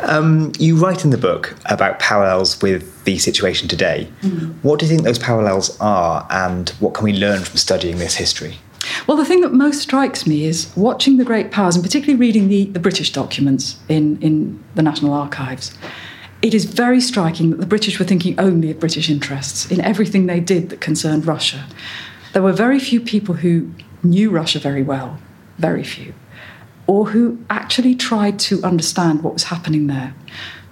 [0.00, 4.08] Um, you write in the book about parallels with the situation today.
[4.22, 4.52] Mm-hmm.
[4.66, 8.16] What do you think those parallels are, and what can we learn from studying this
[8.16, 8.56] history?
[9.06, 12.48] Well, the thing that most strikes me is watching the great powers, and particularly reading
[12.48, 15.72] the, the British documents in, in the National Archives.
[16.40, 20.26] It is very striking that the British were thinking only of British interests in everything
[20.26, 21.64] they did that concerned Russia.
[22.32, 23.70] There were very few people who
[24.02, 25.18] knew Russia very well,
[25.58, 26.14] very few,
[26.86, 30.14] or who actually tried to understand what was happening there.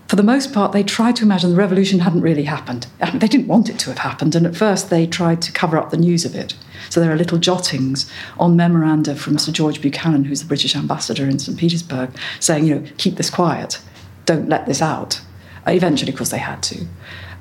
[0.08, 2.88] For the most part, they tried to imagine the revolution hadn't really happened.
[3.14, 5.90] They didn't want it to have happened, and at first they tried to cover up
[5.90, 6.56] the news of it.
[6.88, 11.26] So there are little jottings on memoranda from Sir George Buchanan, who's the British ambassador
[11.26, 11.56] in St.
[11.56, 13.80] Petersburg, saying, you know, keep this quiet,
[14.26, 15.20] don't let this out.
[15.68, 16.86] Eventually, of course, they had to.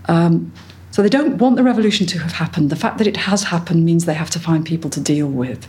[0.06, 0.52] Um,
[1.00, 2.70] so they don't want the revolution to have happened.
[2.70, 5.66] The fact that it has happened means they have to find people to deal with.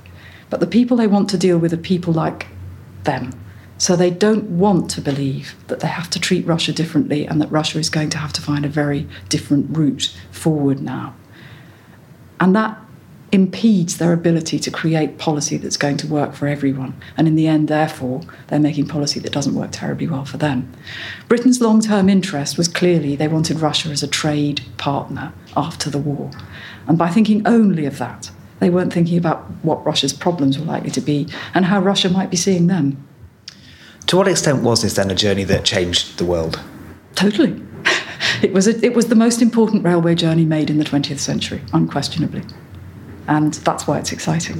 [0.48, 2.48] But the people they want to deal with are people like
[3.04, 3.30] them.
[3.78, 7.48] So they don't want to believe that they have to treat Russia differently and that
[7.52, 11.14] Russia is going to have to find a very different route forward now.
[12.40, 12.76] And that
[13.32, 16.94] impedes their ability to create policy that's going to work for everyone.
[17.16, 20.72] And in the end, therefore, they're making policy that doesn't work terribly well for them.
[21.28, 25.98] Britain's long term interest was clearly they wanted Russia as a trade partner after the
[25.98, 26.30] war.
[26.88, 30.90] And by thinking only of that, they weren't thinking about what Russia's problems were likely
[30.90, 33.06] to be and how Russia might be seeing them.
[34.08, 36.60] To what extent was this then a journey that changed the world?
[37.14, 37.62] Totally.
[38.42, 41.62] it, was a, it was the most important railway journey made in the 20th century,
[41.72, 42.42] unquestionably
[43.30, 44.58] and that's why it's exciting.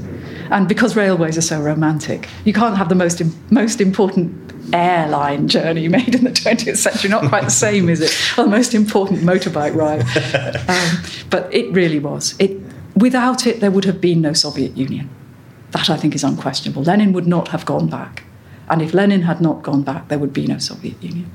[0.50, 4.32] And because railways are so romantic, you can't have the most most important
[4.72, 7.10] airline journey made in the 20th century.
[7.10, 8.38] Not quite the same, is it?
[8.38, 10.06] Or the most important motorbike ride.
[10.70, 12.36] Um, but it really was.
[12.38, 12.60] It
[12.94, 15.10] without it, there would have been no Soviet Union.
[15.72, 16.82] That I think is unquestionable.
[16.84, 18.22] Lenin would not have gone back,
[18.68, 21.30] and if Lenin had not gone back, there would be no Soviet Union.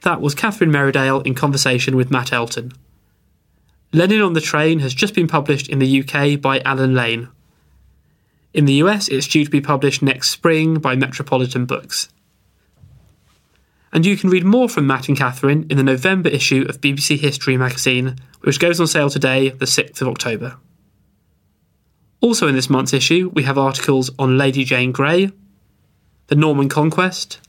[0.00, 2.72] That was Catherine Merridale in conversation with Matt Elton.
[3.94, 7.28] Lenin on the Train has just been published in the UK by Allen Lane.
[8.54, 12.08] In the US, it's due to be published next spring by Metropolitan Books.
[13.92, 17.18] And you can read more from Matt and Catherine in the November issue of BBC
[17.18, 20.56] History magazine, which goes on sale today, the 6th of October.
[22.22, 25.30] Also in this month's issue, we have articles on Lady Jane Grey,
[26.28, 27.40] the Norman Conquest,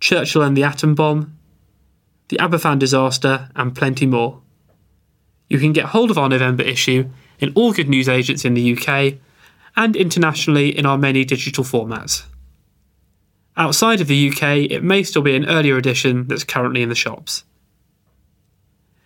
[0.00, 1.38] Churchill and the Atom Bomb,
[2.28, 4.40] the Aberfan disaster, and plenty more.
[5.48, 9.14] You can get hold of our November issue in all good newsagents in the UK
[9.76, 12.24] and internationally in our many digital formats.
[13.56, 16.94] Outside of the UK, it may still be an earlier edition that's currently in the
[16.94, 17.44] shops.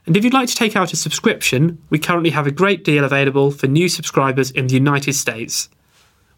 [0.07, 3.05] And if you'd like to take out a subscription, we currently have a great deal
[3.05, 5.69] available for new subscribers in the United States,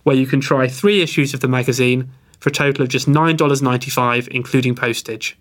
[0.03, 2.11] where you can try three issues of the magazine
[2.41, 5.39] for a total of just $9.95, including postage.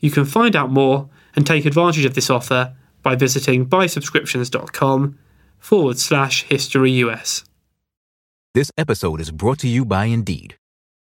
[0.00, 5.18] You can find out more and take advantage of this offer by visiting buysubscriptions.com
[5.58, 7.44] forward slash history US.
[8.54, 10.56] This episode is brought to you by Indeed.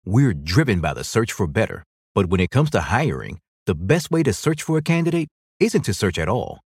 [0.04, 4.10] We're driven by the search for better, but when it comes to hiring, the best
[4.10, 5.28] way to search for a candidate
[5.60, 6.60] isn't to search at all.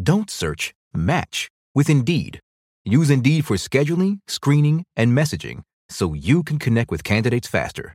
[0.00, 2.40] Don't search, match with Indeed.
[2.84, 7.94] Use Indeed for scheduling, screening, and messaging so you can connect with candidates faster.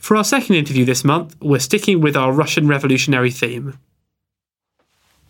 [0.00, 3.78] For our second interview this month, we're sticking with our Russian revolutionary theme.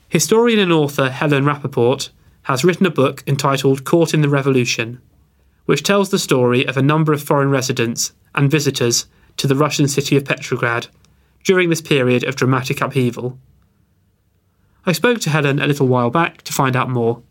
[0.08, 2.10] Historian and author Helen Rappaport
[2.42, 5.02] has written a book entitled Caught in the Revolution,
[5.66, 9.06] which tells the story of a number of foreign residents and visitors
[9.38, 10.86] to the Russian city of Petrograd
[11.42, 13.38] during this period of dramatic upheaval.
[14.86, 17.22] I spoke to Helen a little while back to find out more.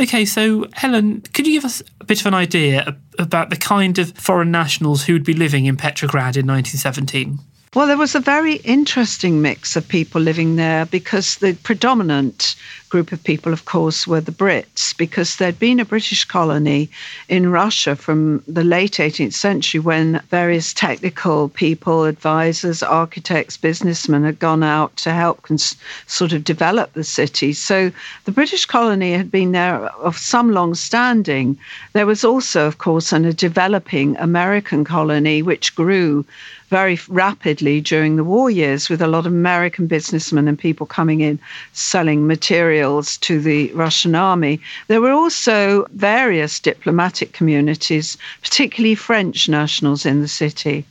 [0.00, 3.98] Okay, so Helen, could you give us a bit of an idea about the kind
[3.98, 7.38] of foreign nationals who would be living in Petrograd in 1917?
[7.74, 12.56] Well, there was a very interesting mix of people living there because the predominant
[12.88, 16.88] group of people, of course, were the Brits, because there'd been a British colony
[17.28, 24.38] in Russia from the late 18th century when various technical people, advisors, architects, businessmen had
[24.38, 27.52] gone out to help cons- sort of develop the city.
[27.52, 27.92] So
[28.24, 31.58] the British colony had been there of some long standing.
[31.92, 36.24] There was also, of course, an, a developing American colony which grew
[36.68, 41.20] very rapidly during the war years with a lot of American businessmen and people coming
[41.20, 41.38] in
[41.72, 44.60] selling materials to the Russian army.
[44.88, 50.84] There were also various diplomatic communities, particularly French nationals in the city.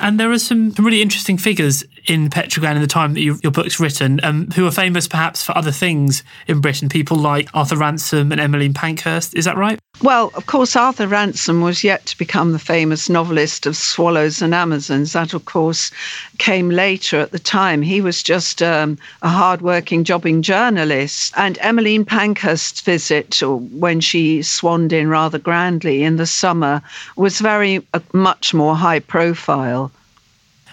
[0.00, 3.52] And there are some really interesting figures in Petrograd in the time that you, your
[3.52, 6.88] book's written, um, who are famous perhaps for other things in Britain.
[6.88, 9.34] People like Arthur Ransome and Emmeline Pankhurst.
[9.34, 9.78] Is that right?
[10.02, 14.54] Well, of course, Arthur Ransome was yet to become the famous novelist of Swallows and
[14.54, 15.12] Amazons.
[15.12, 15.90] That, of course,
[16.38, 17.82] came later at the time.
[17.82, 21.32] He was just um, a hard-working, jobbing journalist.
[21.36, 26.82] And Emmeline Pankhurst's visit, or when she swanned in rather grandly in the summer,
[27.16, 29.92] was very uh, much more high profile.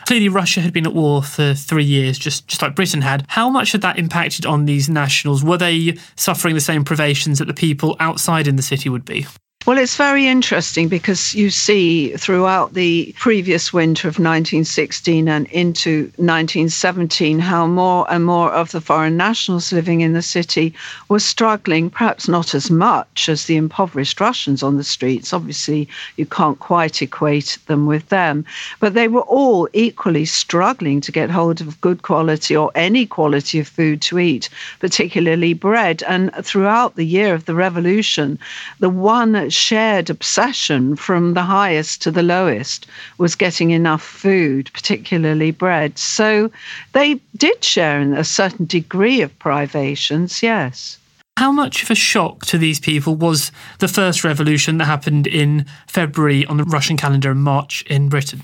[0.09, 3.25] Clearly, Russia had been at war for three years, just, just like Britain had.
[3.27, 5.43] How much had that impacted on these nationals?
[5.43, 9.27] Were they suffering the same privations that the people outside in the city would be?
[9.65, 16.03] Well, it's very interesting because you see throughout the previous winter of 1916 and into
[16.15, 20.73] 1917 how more and more of the foreign nationals living in the city
[21.09, 25.33] were struggling, perhaps not as much as the impoverished Russians on the streets.
[25.33, 28.45] Obviously, you can't quite equate them with them,
[28.79, 33.59] but they were all equally struggling to get hold of good quality or any quality
[33.59, 34.47] of food to eat,
[34.79, 36.01] particularly bread.
[36.07, 38.39] And throughout the year of the revolution,
[38.79, 42.87] the one shared obsession from the highest to the lowest
[43.17, 45.97] was getting enough food, particularly bread.
[45.97, 46.51] So
[46.93, 50.97] they did share in a certain degree of privations, yes.
[51.37, 55.65] How much of a shock to these people was the first revolution that happened in
[55.87, 58.41] February on the Russian calendar and March in Britain?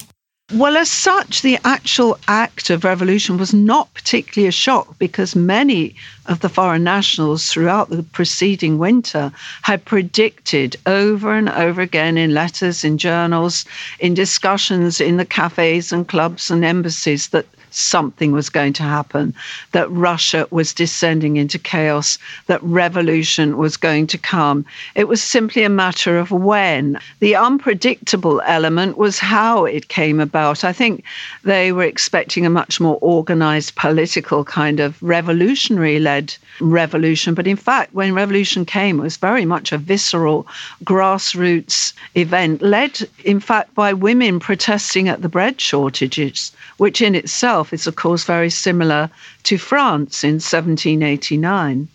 [0.54, 5.96] Well, as such, the actual act of revolution was not particularly a shock because many
[6.28, 9.32] of the foreign nationals throughout the preceding winter
[9.64, 13.66] had predicted over and over again in letters, in journals,
[14.00, 19.34] in discussions in the cafes and clubs and embassies that something was going to happen,
[19.72, 22.18] that Russia was descending into chaos,
[22.48, 24.66] that revolution was going to come.
[24.96, 27.00] It was simply a matter of when.
[27.20, 30.64] The unpredictable element was how it came about.
[30.64, 31.04] I think
[31.44, 37.34] they were expecting a much more organized political kind of revolutionary led revolution.
[37.34, 40.48] But in fact, when revolution came, it was very much a visceral
[40.84, 47.74] grassroots event, led in fact by women protesting at the bread shortages, which in itself
[47.74, 49.10] is, of course, very similar
[49.44, 51.88] to France in 1789.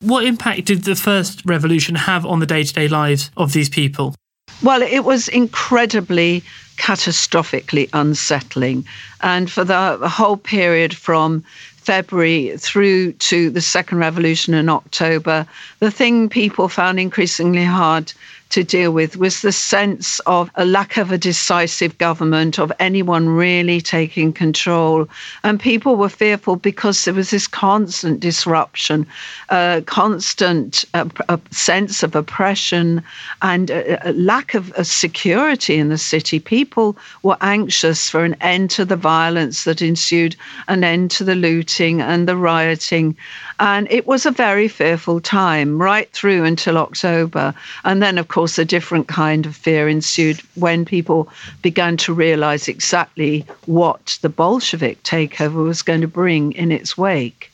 [0.00, 3.68] What impact did the first revolution have on the day to day lives of these
[3.68, 4.14] people?
[4.62, 6.42] Well, it was incredibly
[6.78, 8.86] catastrophically unsettling.
[9.20, 11.44] And for the, the whole period from
[11.88, 15.46] February through to the second revolution in October,
[15.78, 18.12] the thing people found increasingly hard
[18.50, 23.28] to deal with was the sense of a lack of a decisive government, of anyone
[23.28, 25.08] really taking control.
[25.44, 29.06] And people were fearful because there was this constant disruption,
[29.50, 33.02] a constant uh, sense of oppression,
[33.42, 36.40] and a, a lack of security in the city.
[36.40, 40.36] People were anxious for an end to the violence that ensued,
[40.68, 43.16] an end to the looting and the rioting.
[43.60, 47.54] And it was a very fearful time right through until October.
[47.84, 51.28] And then, of course, a different kind of fear ensued when people
[51.62, 57.50] began to realize exactly what the Bolshevik takeover was going to bring in its wake.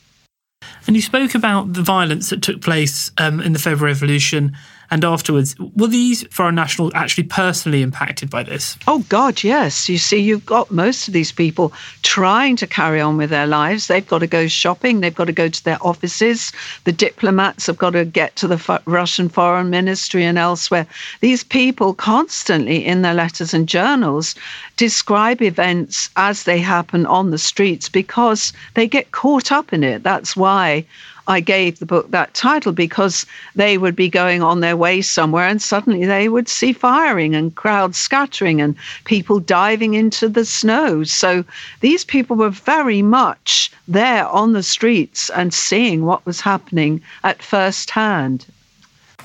[0.87, 4.55] And you spoke about the violence that took place um, in the February Revolution
[4.91, 5.55] and afterwards.
[5.75, 8.77] Were these foreign nationals actually personally impacted by this?
[8.87, 9.89] Oh, God, yes.
[9.89, 13.87] You see, you've got most of these people trying to carry on with their lives.
[13.87, 16.51] They've got to go shopping, they've got to go to their offices.
[16.83, 20.87] The diplomats have got to get to the Russian Foreign Ministry and elsewhere.
[21.21, 24.35] These people constantly, in their letters and journals,
[24.77, 30.03] describe events as they happen on the streets because they get caught up in it.
[30.03, 30.85] That's why
[31.27, 35.47] I gave the book that title because they would be going on their way somewhere
[35.47, 41.03] and suddenly they would see firing and crowds scattering and people diving into the snow.
[41.03, 41.43] So
[41.81, 47.41] these people were very much there on the streets and seeing what was happening at
[47.41, 48.45] first hand.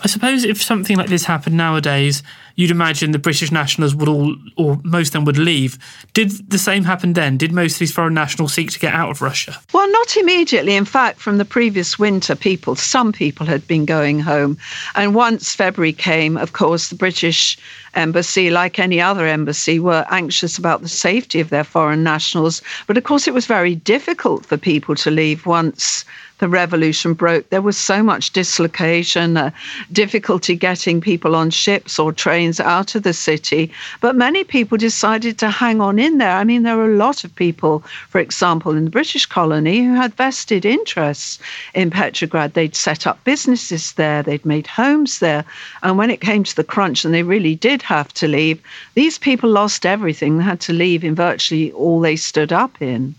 [0.03, 2.23] I suppose if something like this happened nowadays,
[2.57, 5.79] you'd imagine the British nationals would all, or most of them would leave.
[6.15, 7.37] Did the same happen then?
[7.37, 9.59] Did most of these foreign nationals seek to get out of Russia?
[9.73, 10.75] Well, not immediately.
[10.75, 14.57] In fact, from the previous winter, people, some people had been going home.
[14.95, 17.59] And once February came, of course, the British
[17.95, 22.63] embassy, like any other embassy, were anxious about the safety of their foreign nationals.
[22.87, 26.05] But of course, it was very difficult for people to leave once
[26.41, 27.49] the revolution broke.
[27.51, 29.51] There was so much dislocation, uh,
[29.93, 33.71] difficulty getting people on ships or trains out of the city.
[34.01, 36.37] But many people decided to hang on in there.
[36.37, 39.95] I mean, there were a lot of people, for example, in the British colony who
[39.95, 41.39] had vested interests
[41.75, 42.55] in Petrograd.
[42.55, 45.45] They'd set up businesses there, they'd made homes there.
[45.83, 48.61] And when it came to the crunch and they really did have to leave,
[48.95, 50.39] these people lost everything.
[50.39, 53.15] They had to leave in virtually all they stood up in.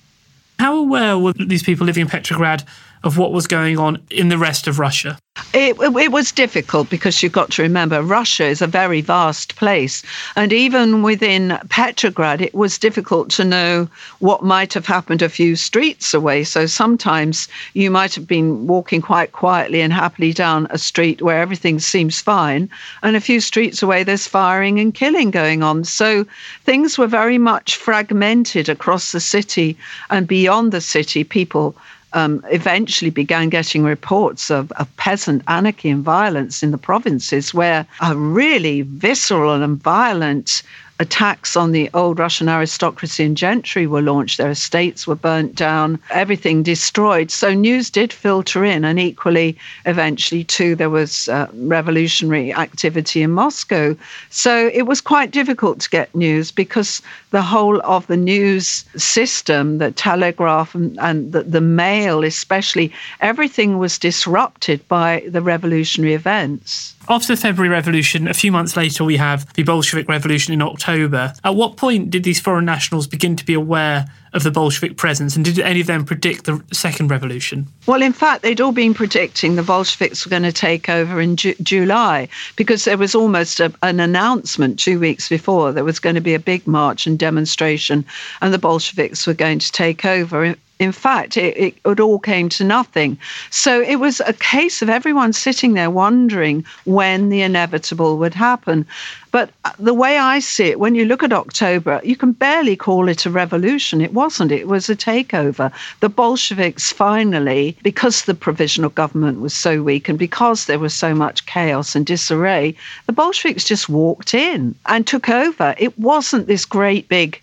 [0.58, 2.64] How aware were these people living in Petrograd
[3.04, 5.18] of what was going on in the rest of Russia?
[5.54, 10.04] It, it, was difficult because you've got to remember Russia is a very vast place.
[10.36, 13.88] And even within Petrograd, it was difficult to know
[14.20, 16.44] what might have happened a few streets away.
[16.44, 21.42] So sometimes you might have been walking quite quietly and happily down a street where
[21.42, 22.70] everything seems fine.
[23.02, 25.86] And a few streets away, there's firing and killing going on.
[25.86, 26.26] So
[26.66, 29.78] things were very much fragmented across the city
[30.10, 31.24] and beyond the city.
[31.24, 31.76] People
[32.14, 37.86] um, eventually began getting reports of, of peasant anarchy and violence in the provinces where
[38.02, 40.64] a really visceral and violent
[41.02, 44.38] attacks on the old Russian aristocracy and gentry were launched.
[44.38, 47.32] Their estates were burnt down, everything destroyed.
[47.32, 53.32] So news did filter in, and equally, eventually, too, there was uh, revolutionary activity in
[53.32, 53.98] Moscow.
[54.30, 59.80] So it was quite difficult to get news because the whole of the news system,
[59.80, 66.94] the telegraph and, and the, the mail, especially, everything was disrupted by the revolutionary events.
[67.10, 71.34] After the February Revolution, a few months later, we have the Bolshevik Revolution in October.
[71.44, 75.36] At what point did these foreign nationals begin to be aware of the Bolshevik presence,
[75.36, 77.68] and did any of them predict the second revolution?
[77.86, 81.36] Well, in fact, they'd all been predicting the Bolsheviks were going to take over in
[81.36, 86.16] Ju- July because there was almost a, an announcement two weeks before there was going
[86.16, 88.06] to be a big march and demonstration,
[88.42, 92.50] and the Bolsheviks were going to take over in fact, it, it, it, all came
[92.50, 93.16] to nothing.
[93.52, 98.88] So it was a case of everyone sitting there wondering when the inevitable would happen.
[99.30, 102.76] But uh, the way I see it, when you look at October, you can barely
[102.76, 104.02] call it a revolution.
[104.02, 105.72] It wasn't, it was a takeover.
[106.00, 111.14] The Bolsheviks finally, because the provisional government was so weak and because there was so
[111.14, 112.76] much chaos and disarray,
[113.06, 115.76] the Bolsheviks just walked in and took over.
[115.78, 117.40] It wasn't this great big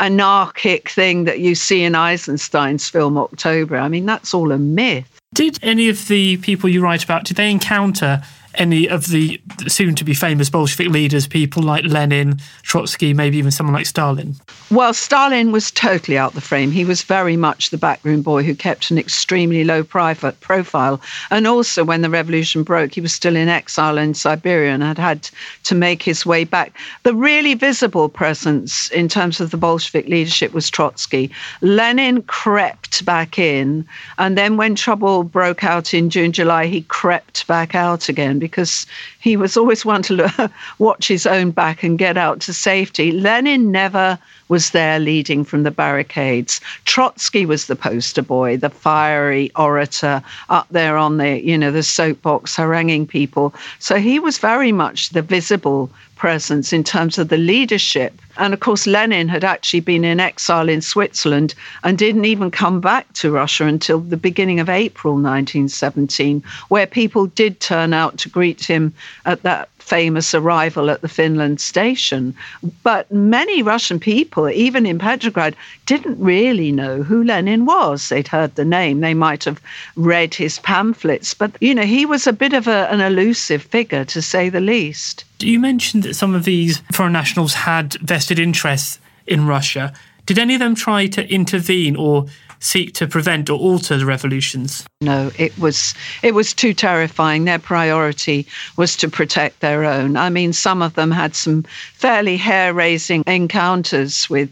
[0.00, 3.76] anarchic thing that you see in Eisenstein's film October.
[3.76, 5.20] I mean, that's all a myth.
[5.34, 8.22] Did any of the people you write about, did they encounter
[8.56, 13.50] any of the soon to be famous Bolshevik leaders, people like Lenin, Trotsky, maybe even
[13.50, 14.34] someone like Stalin?
[14.70, 16.70] Well, Stalin was totally out the frame.
[16.70, 21.00] He was very much the backroom boy who kept an extremely low private profile.
[21.30, 24.98] And also, when the revolution broke, he was still in exile in Siberia and had
[24.98, 25.28] had
[25.64, 26.76] to make his way back.
[27.02, 31.30] The really visible presence in terms of the Bolshevik leadership was Trotsky.
[31.60, 33.86] Lenin crept back in,
[34.18, 38.86] and then when trouble broke out in June, July, he crept back out again because
[39.20, 43.12] he was always one to watch his own back and get out to safety.
[43.12, 44.18] Lenin never
[44.48, 46.60] was there leading from the barricades.
[46.84, 51.82] Trotsky was the poster boy, the fiery orator up there on the, you know, the
[51.82, 53.54] soapbox haranguing people.
[53.78, 58.20] So he was very much the visible presence in terms of the leadership.
[58.38, 62.80] And of course, Lenin had actually been in exile in Switzerland and didn't even come
[62.80, 68.28] back to Russia until the beginning of April 1917, where people did turn out to
[68.28, 68.92] greet him
[69.24, 72.34] at that famous arrival at the Finland station.
[72.82, 75.54] But many Russian people, even in Petrograd,
[75.86, 78.08] didn't really know who Lenin was.
[78.08, 79.60] They'd heard the name, they might have
[79.94, 84.04] read his pamphlets, but you know, he was a bit of a, an elusive figure
[84.06, 85.24] to say the least.
[85.38, 89.92] Do you mentioned that some of these foreign nationals had vested interests in Russia.
[90.24, 92.26] Did any of them try to intervene or
[92.66, 94.84] seek to prevent or alter the revolutions?
[95.00, 97.44] No, it was it was too terrifying.
[97.44, 98.46] Their priority
[98.76, 100.16] was to protect their own.
[100.16, 101.62] I mean, some of them had some
[101.94, 104.50] fairly hair-raising encounters with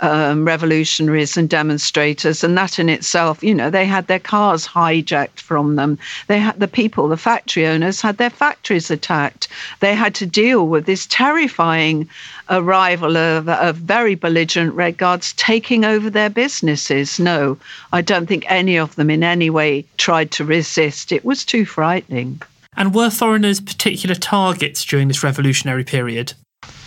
[0.00, 5.40] um, revolutionaries and demonstrators, and that in itself, you know, they had their cars hijacked
[5.40, 5.98] from them.
[6.26, 9.48] They had the people, the factory owners, had their factories attacked.
[9.80, 12.08] They had to deal with this terrifying
[12.50, 17.18] arrival of, of very belligerent Red Guards taking over their businesses.
[17.18, 17.58] No,
[17.92, 21.12] I don't think any of them in any way tried to resist.
[21.12, 22.40] It was too frightening.
[22.76, 26.34] And were foreigners particular targets during this revolutionary period?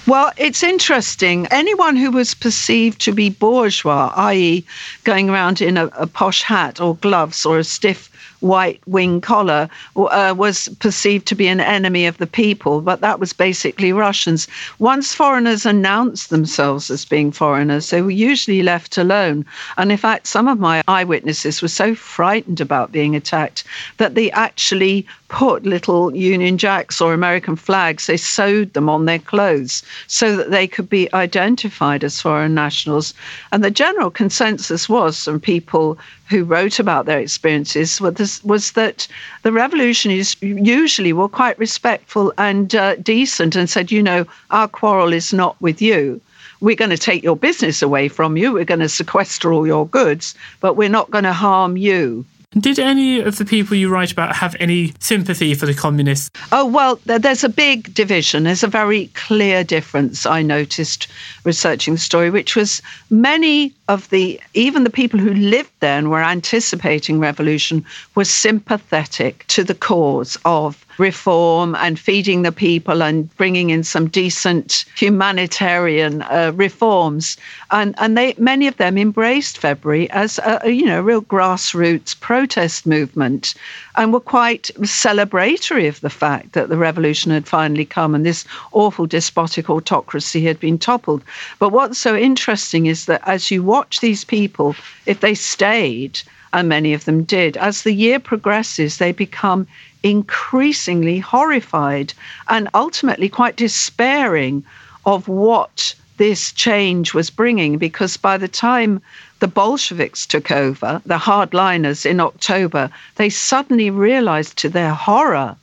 [0.07, 1.45] Well, it's interesting.
[1.51, 4.65] Anyone who was perceived to be bourgeois, i.e.,
[5.03, 8.08] going around in a, a posh hat or gloves or a stiff
[8.41, 13.19] white wing collar uh, was perceived to be an enemy of the people, but that
[13.19, 14.47] was basically Russians.
[14.79, 19.45] Once foreigners announced themselves as being foreigners, they were usually left alone.
[19.77, 23.63] And in fact, some of my eyewitnesses were so frightened about being attacked
[23.97, 29.19] that they actually put little Union Jacks or American flags, they sewed them on their
[29.19, 33.13] clothes so that they could be identified as foreign nationals.
[33.51, 35.97] And the general consensus was from people
[36.29, 39.07] who wrote about their experiences was, was that
[39.43, 45.13] the revolutionaries usually were quite respectful and uh, decent and said, you know, our quarrel
[45.13, 46.21] is not with you.
[46.61, 48.53] We're going to take your business away from you.
[48.53, 52.25] We're going to sequester all your goods, but we're not going to harm you.
[52.57, 56.31] Did any of the people you write about have any sympathy for the communists?
[56.51, 58.43] Oh, well, there's a big division.
[58.43, 61.07] There's a very clear difference I noticed
[61.43, 66.09] researching the story, which was many of the, even the people who lived there and
[66.09, 67.83] were anticipating revolution,
[68.15, 74.07] were sympathetic to the cause of reform and feeding the people and bringing in some
[74.07, 77.35] decent humanitarian uh, reforms.
[77.71, 82.85] And, and they, many of them embraced February as a, you know, real grassroots protest
[82.85, 83.55] movement
[83.99, 88.45] and were quite celebratory of the fact that the revolution had finally come and this
[88.71, 91.21] awful despotic autocracy had been toppled.
[91.59, 94.73] But what's so interesting is that as you watch these people,
[95.05, 96.21] if they stayed,
[96.53, 97.57] and many of them did.
[97.57, 99.67] As the year progresses, they become
[100.01, 102.13] increasingly horrified
[102.47, 104.63] and ultimately quite despairing
[105.05, 109.01] of what this change was bringing because by the time
[109.39, 115.55] the Bolsheviks took over, the hardliners in October, they suddenly realized to their horror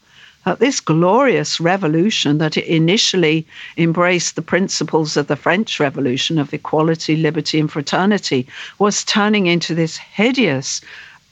[0.46, 3.46] that this glorious revolution that initially
[3.76, 8.46] embraced the principles of the French Revolution of equality, liberty, and fraternity
[8.78, 10.80] was turning into this hideous,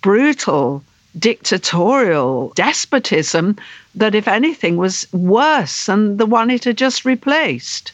[0.03, 0.85] brutal,
[1.19, 3.57] dictatorial despotism
[3.95, 7.93] that, if anything, was worse than the one it had just replaced.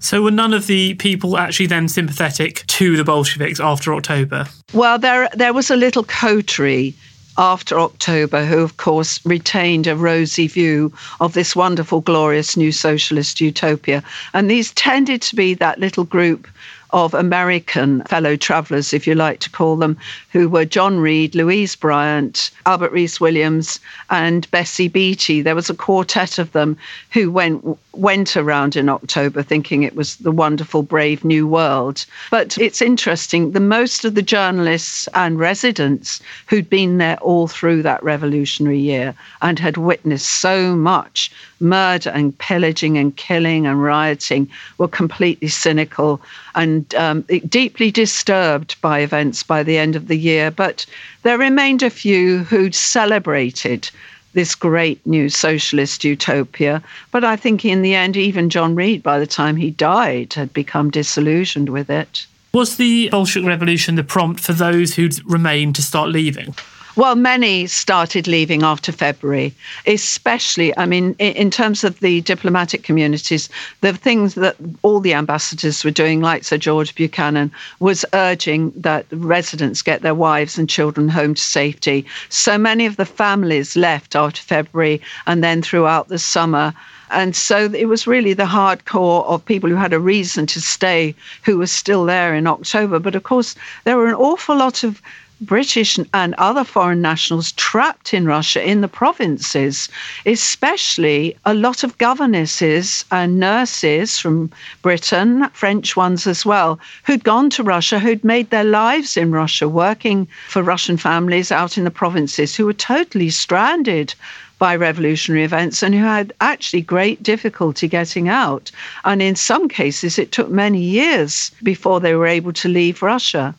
[0.00, 4.46] So, were none of the people actually then sympathetic to the Bolsheviks after October?
[4.72, 6.94] Well, there there was a little coterie
[7.36, 13.40] after October who, of course, retained a rosy view of this wonderful, glorious new socialist
[13.40, 14.02] utopia.
[14.34, 16.48] And these tended to be that little group
[16.92, 19.96] of American fellow travellers, if you like to call them,
[20.32, 23.80] who were John Reed, Louise Bryant, Albert Rhys Williams,
[24.10, 25.42] and Bessie Beatty.
[25.42, 26.76] There was a quartet of them
[27.10, 32.06] who went went around in October thinking it was the wonderful, brave new world.
[32.30, 37.82] But it's interesting, the most of the journalists and residents who'd been there all through
[37.82, 41.30] that revolutionary year and had witnessed so much
[41.60, 46.20] murder and pillaging and killing and rioting were completely cynical
[46.54, 50.50] and um, deeply disturbed by events by the end of the year.
[50.50, 50.86] But
[51.22, 53.90] there remained a few who'd celebrated
[54.32, 56.82] this great new socialist utopia.
[57.10, 60.52] But I think in the end, even John Reed, by the time he died, had
[60.52, 62.26] become disillusioned with it.
[62.52, 66.54] Was the Bolshevik Revolution the prompt for those who'd remained to start leaving?
[66.96, 69.54] Well, many started leaving after February,
[69.86, 73.48] especially, I mean, in terms of the diplomatic communities,
[73.80, 79.06] the things that all the ambassadors were doing, like Sir George Buchanan, was urging that
[79.12, 82.04] residents get their wives and children home to safety.
[82.28, 86.74] So many of the families left after February and then throughout the summer.
[87.12, 91.14] And so it was really the hardcore of people who had a reason to stay
[91.44, 92.98] who were still there in October.
[92.98, 95.00] But of course, there were an awful lot of
[95.42, 99.88] British and other foreign nationals trapped in Russia in the provinces,
[100.26, 104.50] especially a lot of governesses and nurses from
[104.82, 109.66] Britain, French ones as well, who'd gone to Russia, who'd made their lives in Russia,
[109.66, 114.14] working for Russian families out in the provinces, who were totally stranded
[114.58, 118.70] by revolutionary events and who had actually great difficulty getting out.
[119.06, 123.54] And in some cases, it took many years before they were able to leave Russia.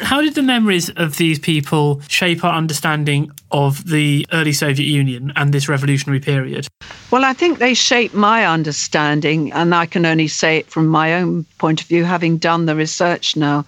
[0.00, 5.32] How did the memories of these people shape our understanding of the early Soviet Union
[5.36, 6.66] and this revolutionary period?
[7.12, 11.14] Well, I think they shaped my understanding, and I can only say it from my
[11.14, 13.64] own point of view, having done the research now,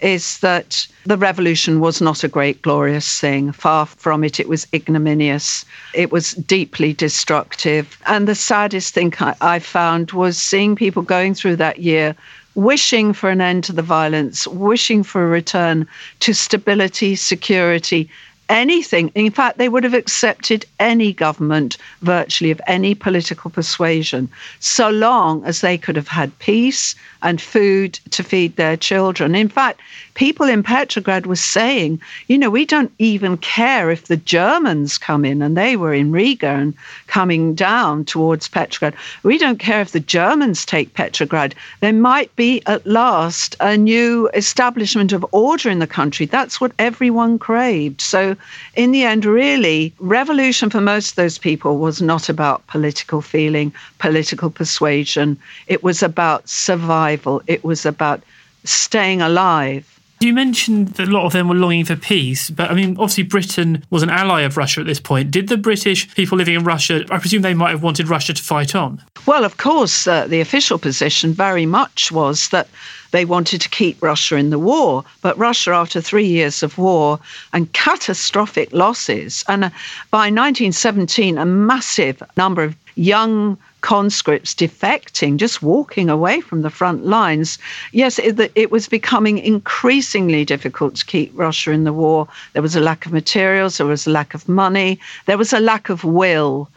[0.00, 3.50] is that the revolution was not a great, glorious thing.
[3.52, 5.64] Far from it, it was ignominious.
[5.94, 7.98] It was deeply destructive.
[8.06, 12.14] And the saddest thing I found was seeing people going through that year
[12.60, 15.86] wishing for an end to the violence, wishing for a return
[16.20, 18.08] to stability, security,
[18.50, 19.10] anything.
[19.14, 25.42] In fact, they would have accepted any government, virtually of any political persuasion, so long
[25.44, 29.34] as they could have had peace and food to feed their children.
[29.34, 29.80] In fact,
[30.20, 31.98] people in Petrograd were saying,
[32.28, 36.12] you know, we don't even care if the Germans come in, and they were in
[36.12, 36.74] Riga and
[37.06, 38.94] coming down towards Petrograd.
[39.22, 41.54] We don't care if the Germans take Petrograd.
[41.80, 46.26] There might be at last a new establishment of order in the country.
[46.26, 48.02] That's what everyone craved.
[48.02, 48.36] So,
[48.74, 53.72] in the end, really, revolution for most of those people was not about political feeling,
[53.98, 55.38] political persuasion.
[55.66, 58.20] It was about survival, it was about
[58.64, 59.99] staying alive.
[60.22, 63.22] You mentioned that a lot of them were longing for peace, but I mean, obviously,
[63.22, 65.30] Britain was an ally of Russia at this point.
[65.30, 68.42] Did the British people living in Russia, I presume they might have wanted Russia to
[68.42, 69.02] fight on?
[69.24, 72.68] Well, of course, uh, the official position very much was that
[73.12, 75.04] they wanted to keep Russia in the war.
[75.22, 77.18] But Russia, after three years of war
[77.54, 79.70] and catastrophic losses, and uh,
[80.10, 87.06] by 1917, a massive number of young conscripts defecting, just walking away from the front
[87.06, 87.58] lines.
[87.92, 92.28] Yes, it, it, was becoming increasingly difficult to keep Russia in the war.
[92.52, 95.60] There was a lack of materials, there was a lack of money, there was a
[95.60, 96.68] lack of will.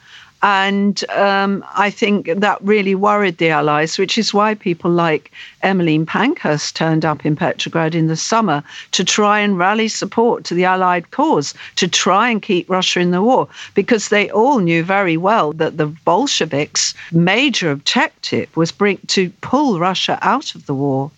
[0.45, 5.31] And um, I think that really worried the Allies, which is why people like
[5.61, 10.53] Emmeline Pankhurst turned up in Petrograd in the summer to try and rally support to
[10.53, 14.83] the Allied cause, to try and keep Russia in the war, because they all knew
[14.83, 20.75] very well that the Bolsheviks' major objective was bring, to pull Russia out of the
[20.75, 21.09] war.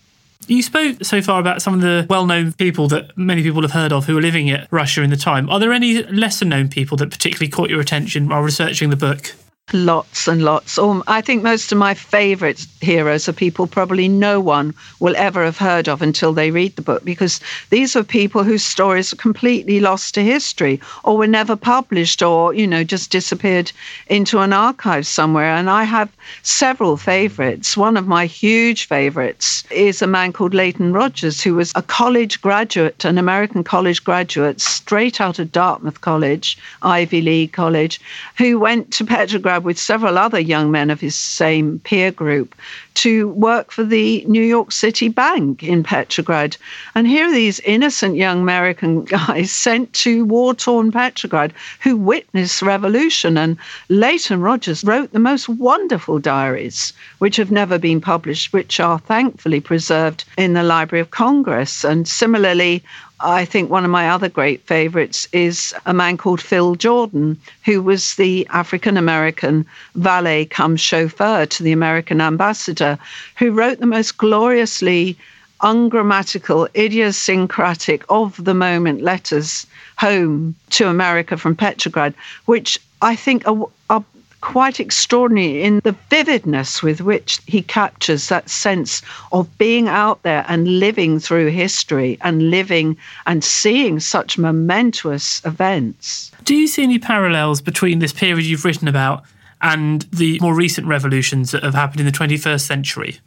[0.48, 3.72] You spoke so far about some of the well known people that many people have
[3.72, 5.50] heard of who were living in Russia in the time.
[5.50, 9.34] Are there any lesser known people that particularly caught your attention while researching the book?
[9.72, 10.78] Lots and lots.
[11.08, 15.58] I think most of my favourite heroes are people probably no one will ever have
[15.58, 17.40] heard of until they read the book because
[17.70, 22.54] these are people whose stories are completely lost to history or were never published or,
[22.54, 23.72] you know, just disappeared
[24.06, 25.56] into an archive somewhere.
[25.56, 26.14] And I have
[26.44, 27.76] several favourites.
[27.76, 32.40] One of my huge favourites is a man called Leighton Rogers, who was a college
[32.40, 38.00] graduate, an American college graduate, straight out of Dartmouth College, Ivy League College,
[38.38, 42.54] who went to Petrograd with several other young men of his same peer group
[42.94, 46.56] to work for the New York City Bank in Petrograd.
[46.94, 52.62] And here are these innocent young American guys sent to war torn Petrograd who witnessed
[52.62, 53.36] revolution.
[53.36, 53.58] And
[53.90, 59.60] Leighton Rogers wrote the most wonderful diaries, which have never been published, which are thankfully
[59.60, 61.84] preserved in the Library of Congress.
[61.84, 62.82] And similarly,
[63.20, 67.80] I think one of my other great favorites is a man called Phil Jordan, who
[67.80, 69.64] was the African American
[69.94, 72.98] valet come chauffeur to the American ambassador,
[73.38, 75.16] who wrote the most gloriously
[75.62, 82.14] ungrammatical, idiosyncratic, of the moment letters home to America from Petrograd,
[82.44, 84.04] which I think are, are
[84.40, 90.44] quite extraordinary in the vividness with which he captures that sense of being out there
[90.48, 96.30] and living through history and living and seeing such momentous events.
[96.44, 99.24] Do you see any parallels between this period you've written about
[99.62, 103.18] and the more recent revolutions that have happened in the 21st century?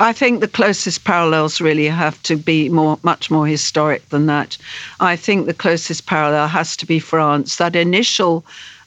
[0.00, 4.58] I think the closest parallels really have to be more, much more historic than that.
[4.98, 7.56] I think the closest parallel has to be France.
[7.56, 8.44] That initial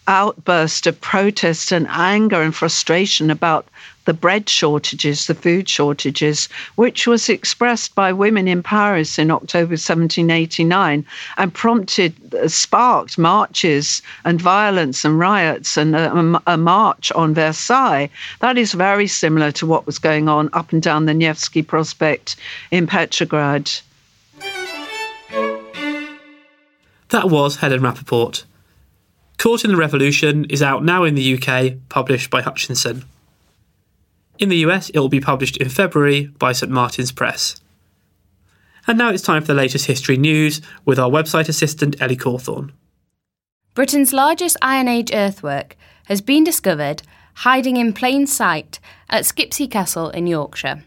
[0.07, 3.67] outburst of protest and anger and frustration about
[4.05, 9.71] the bread shortages, the food shortages, which was expressed by women in Paris in October
[9.71, 11.05] 1789
[11.37, 18.09] and prompted, uh, sparked marches and violence and riots and a, a, march on Versailles.
[18.41, 22.35] That is very similar to what was going on up and down the Nevsky Prospect
[22.71, 23.71] in Petrograd.
[27.09, 28.43] That was Helen Rappaport.
[29.37, 33.05] Caught in the Revolution is out now in the UK, published by Hutchinson.
[34.39, 37.59] In the US, it will be published in February by St Martin's Press.
[38.87, 42.71] And now it's time for the latest history news with our website assistant Ellie Cawthorne.
[43.73, 45.75] Britain's largest Iron Age earthwork
[46.05, 47.03] has been discovered
[47.39, 48.79] hiding in plain sight
[49.09, 50.83] at Skipsea Castle in Yorkshire.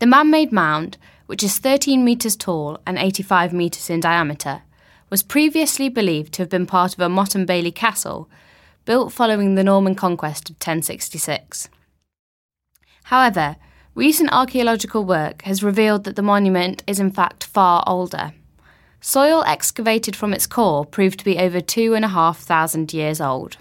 [0.00, 4.62] The man made mound, which is 13 metres tall and 85 metres in diameter,
[5.10, 8.28] was previously believed to have been part of a Motte and Bailey castle
[8.84, 11.68] built following the Norman conquest of 1066.
[13.04, 13.56] However,
[13.94, 18.32] recent archaeological work has revealed that the monument is in fact far older.
[19.00, 23.20] Soil excavated from its core proved to be over two and a half thousand years
[23.20, 23.56] old.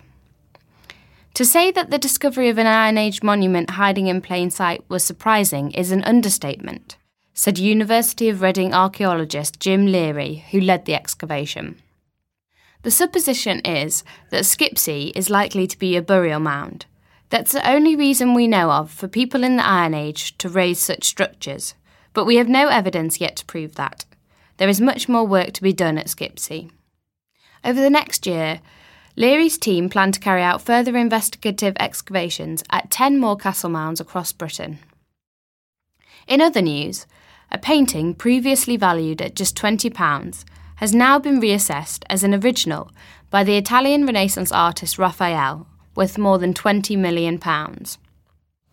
[1.36, 5.04] To say that the discovery of an Iron Age monument hiding in plain sight was
[5.04, 6.96] surprising is an understatement,
[7.38, 11.76] said University of Reading archaeologist Jim Leary, who led the excavation.
[12.84, 16.86] The supposition is that Skipsea is likely to be a burial mound.
[17.30, 20.80] That's the only reason we know of for people in the Iron Age to raise
[20.80, 21.76] such structures,
[22.14, 24.06] but we have no evidence yet to prove that.
[24.56, 26.72] There is much more work to be done at Skipsea.
[27.66, 28.62] Over the next year,
[29.18, 34.32] Leary's team plan to carry out further investigative excavations at 10 more castle mounds across
[34.32, 34.80] Britain.
[36.28, 37.06] In other news,
[37.56, 40.44] a painting previously valued at just £20
[40.76, 42.92] has now been reassessed as an original
[43.30, 47.40] by the Italian Renaissance artist Raphael, worth more than £20 million.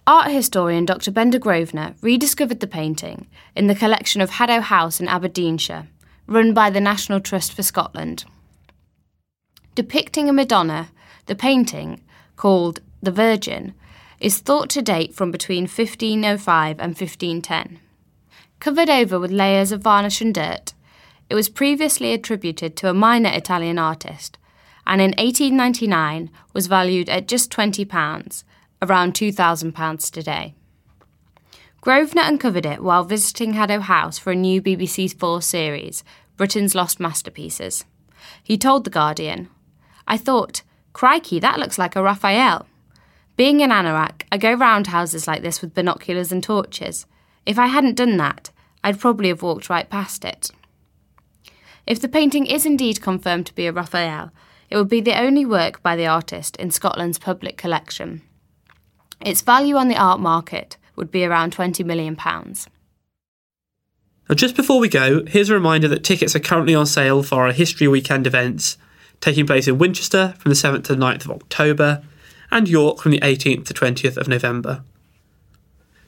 [0.05, 1.13] Art historian Dr.
[1.13, 5.87] Bendor Grosvenor rediscovered the painting in the collection of Haddo House in Aberdeenshire,
[6.27, 8.25] run by the National Trust for Scotland.
[9.77, 10.89] Depicting a Madonna,
[11.27, 12.03] the painting,
[12.35, 13.75] called The Virgin,
[14.19, 17.79] is thought to date from between 1505 and 1510.
[18.63, 20.73] Covered over with layers of varnish and dirt,
[21.29, 24.39] it was previously attributed to a minor Italian artist,
[24.87, 28.45] and in 1899 was valued at just £20
[28.81, 30.55] around £2,000 today.
[31.81, 36.05] Grosvenor uncovered it while visiting Haddo House for a new BBC Four series,
[36.37, 37.85] Britain's Lost Masterpieces.
[38.45, 39.49] He told The Guardian,
[40.07, 42.69] I thought, crikey, that looks like a Raphael.
[43.37, 47.07] Being in Anorak, I go round houses like this with binoculars and torches.
[47.45, 48.51] If I hadn't done that,
[48.85, 50.51] I'd probably have walked right past it.
[51.87, 54.31] If the painting is indeed confirmed to be a Raphael,
[54.71, 58.23] it would be the only work by the artist in Scotland's public collection.
[59.21, 62.17] Its value on the art market would be around £20 million.
[64.29, 67.45] Now, just before we go, here's a reminder that tickets are currently on sale for
[67.47, 68.79] our History Weekend events
[69.21, 72.03] taking place in Winchester from the 7th to the 9th of October
[72.51, 74.83] and York from the 18th to 20th of November.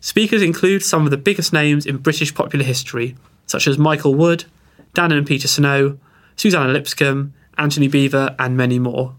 [0.05, 4.45] Speakers include some of the biggest names in British popular history, such as Michael Wood,
[4.93, 5.99] Dan and Peter Snow,
[6.37, 9.17] Suzannah Lipscomb, Antony Beevor, and many more.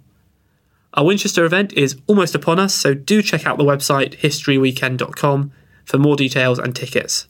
[0.93, 5.51] Our Winchester event is almost upon us, so do check out the website historyweekend.com
[5.85, 7.27] for more details and tickets.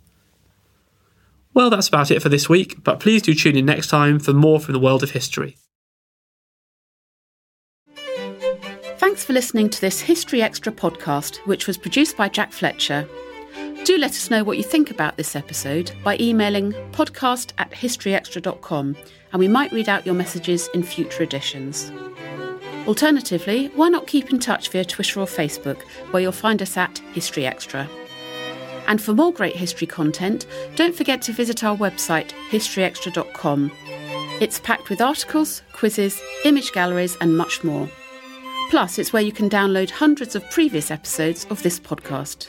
[1.53, 4.33] Well, that's about it for this week, but please do tune in next time for
[4.33, 5.55] more from the world of history.
[8.97, 13.07] Thanks for listening to this History Extra podcast, which was produced by Jack Fletcher.
[13.85, 18.97] Do let us know what you think about this episode by emailing podcast at historyextra.com,
[19.31, 21.91] and we might read out your messages in future editions.
[22.87, 26.97] Alternatively, why not keep in touch via Twitter or Facebook, where you'll find us at
[27.13, 27.87] History Extra.
[28.87, 33.71] And for more great history content, don't forget to visit our website, historyextra.com.
[34.41, 37.87] It's packed with articles, quizzes, image galleries, and much more.
[38.71, 42.47] Plus, it's where you can download hundreds of previous episodes of this podcast.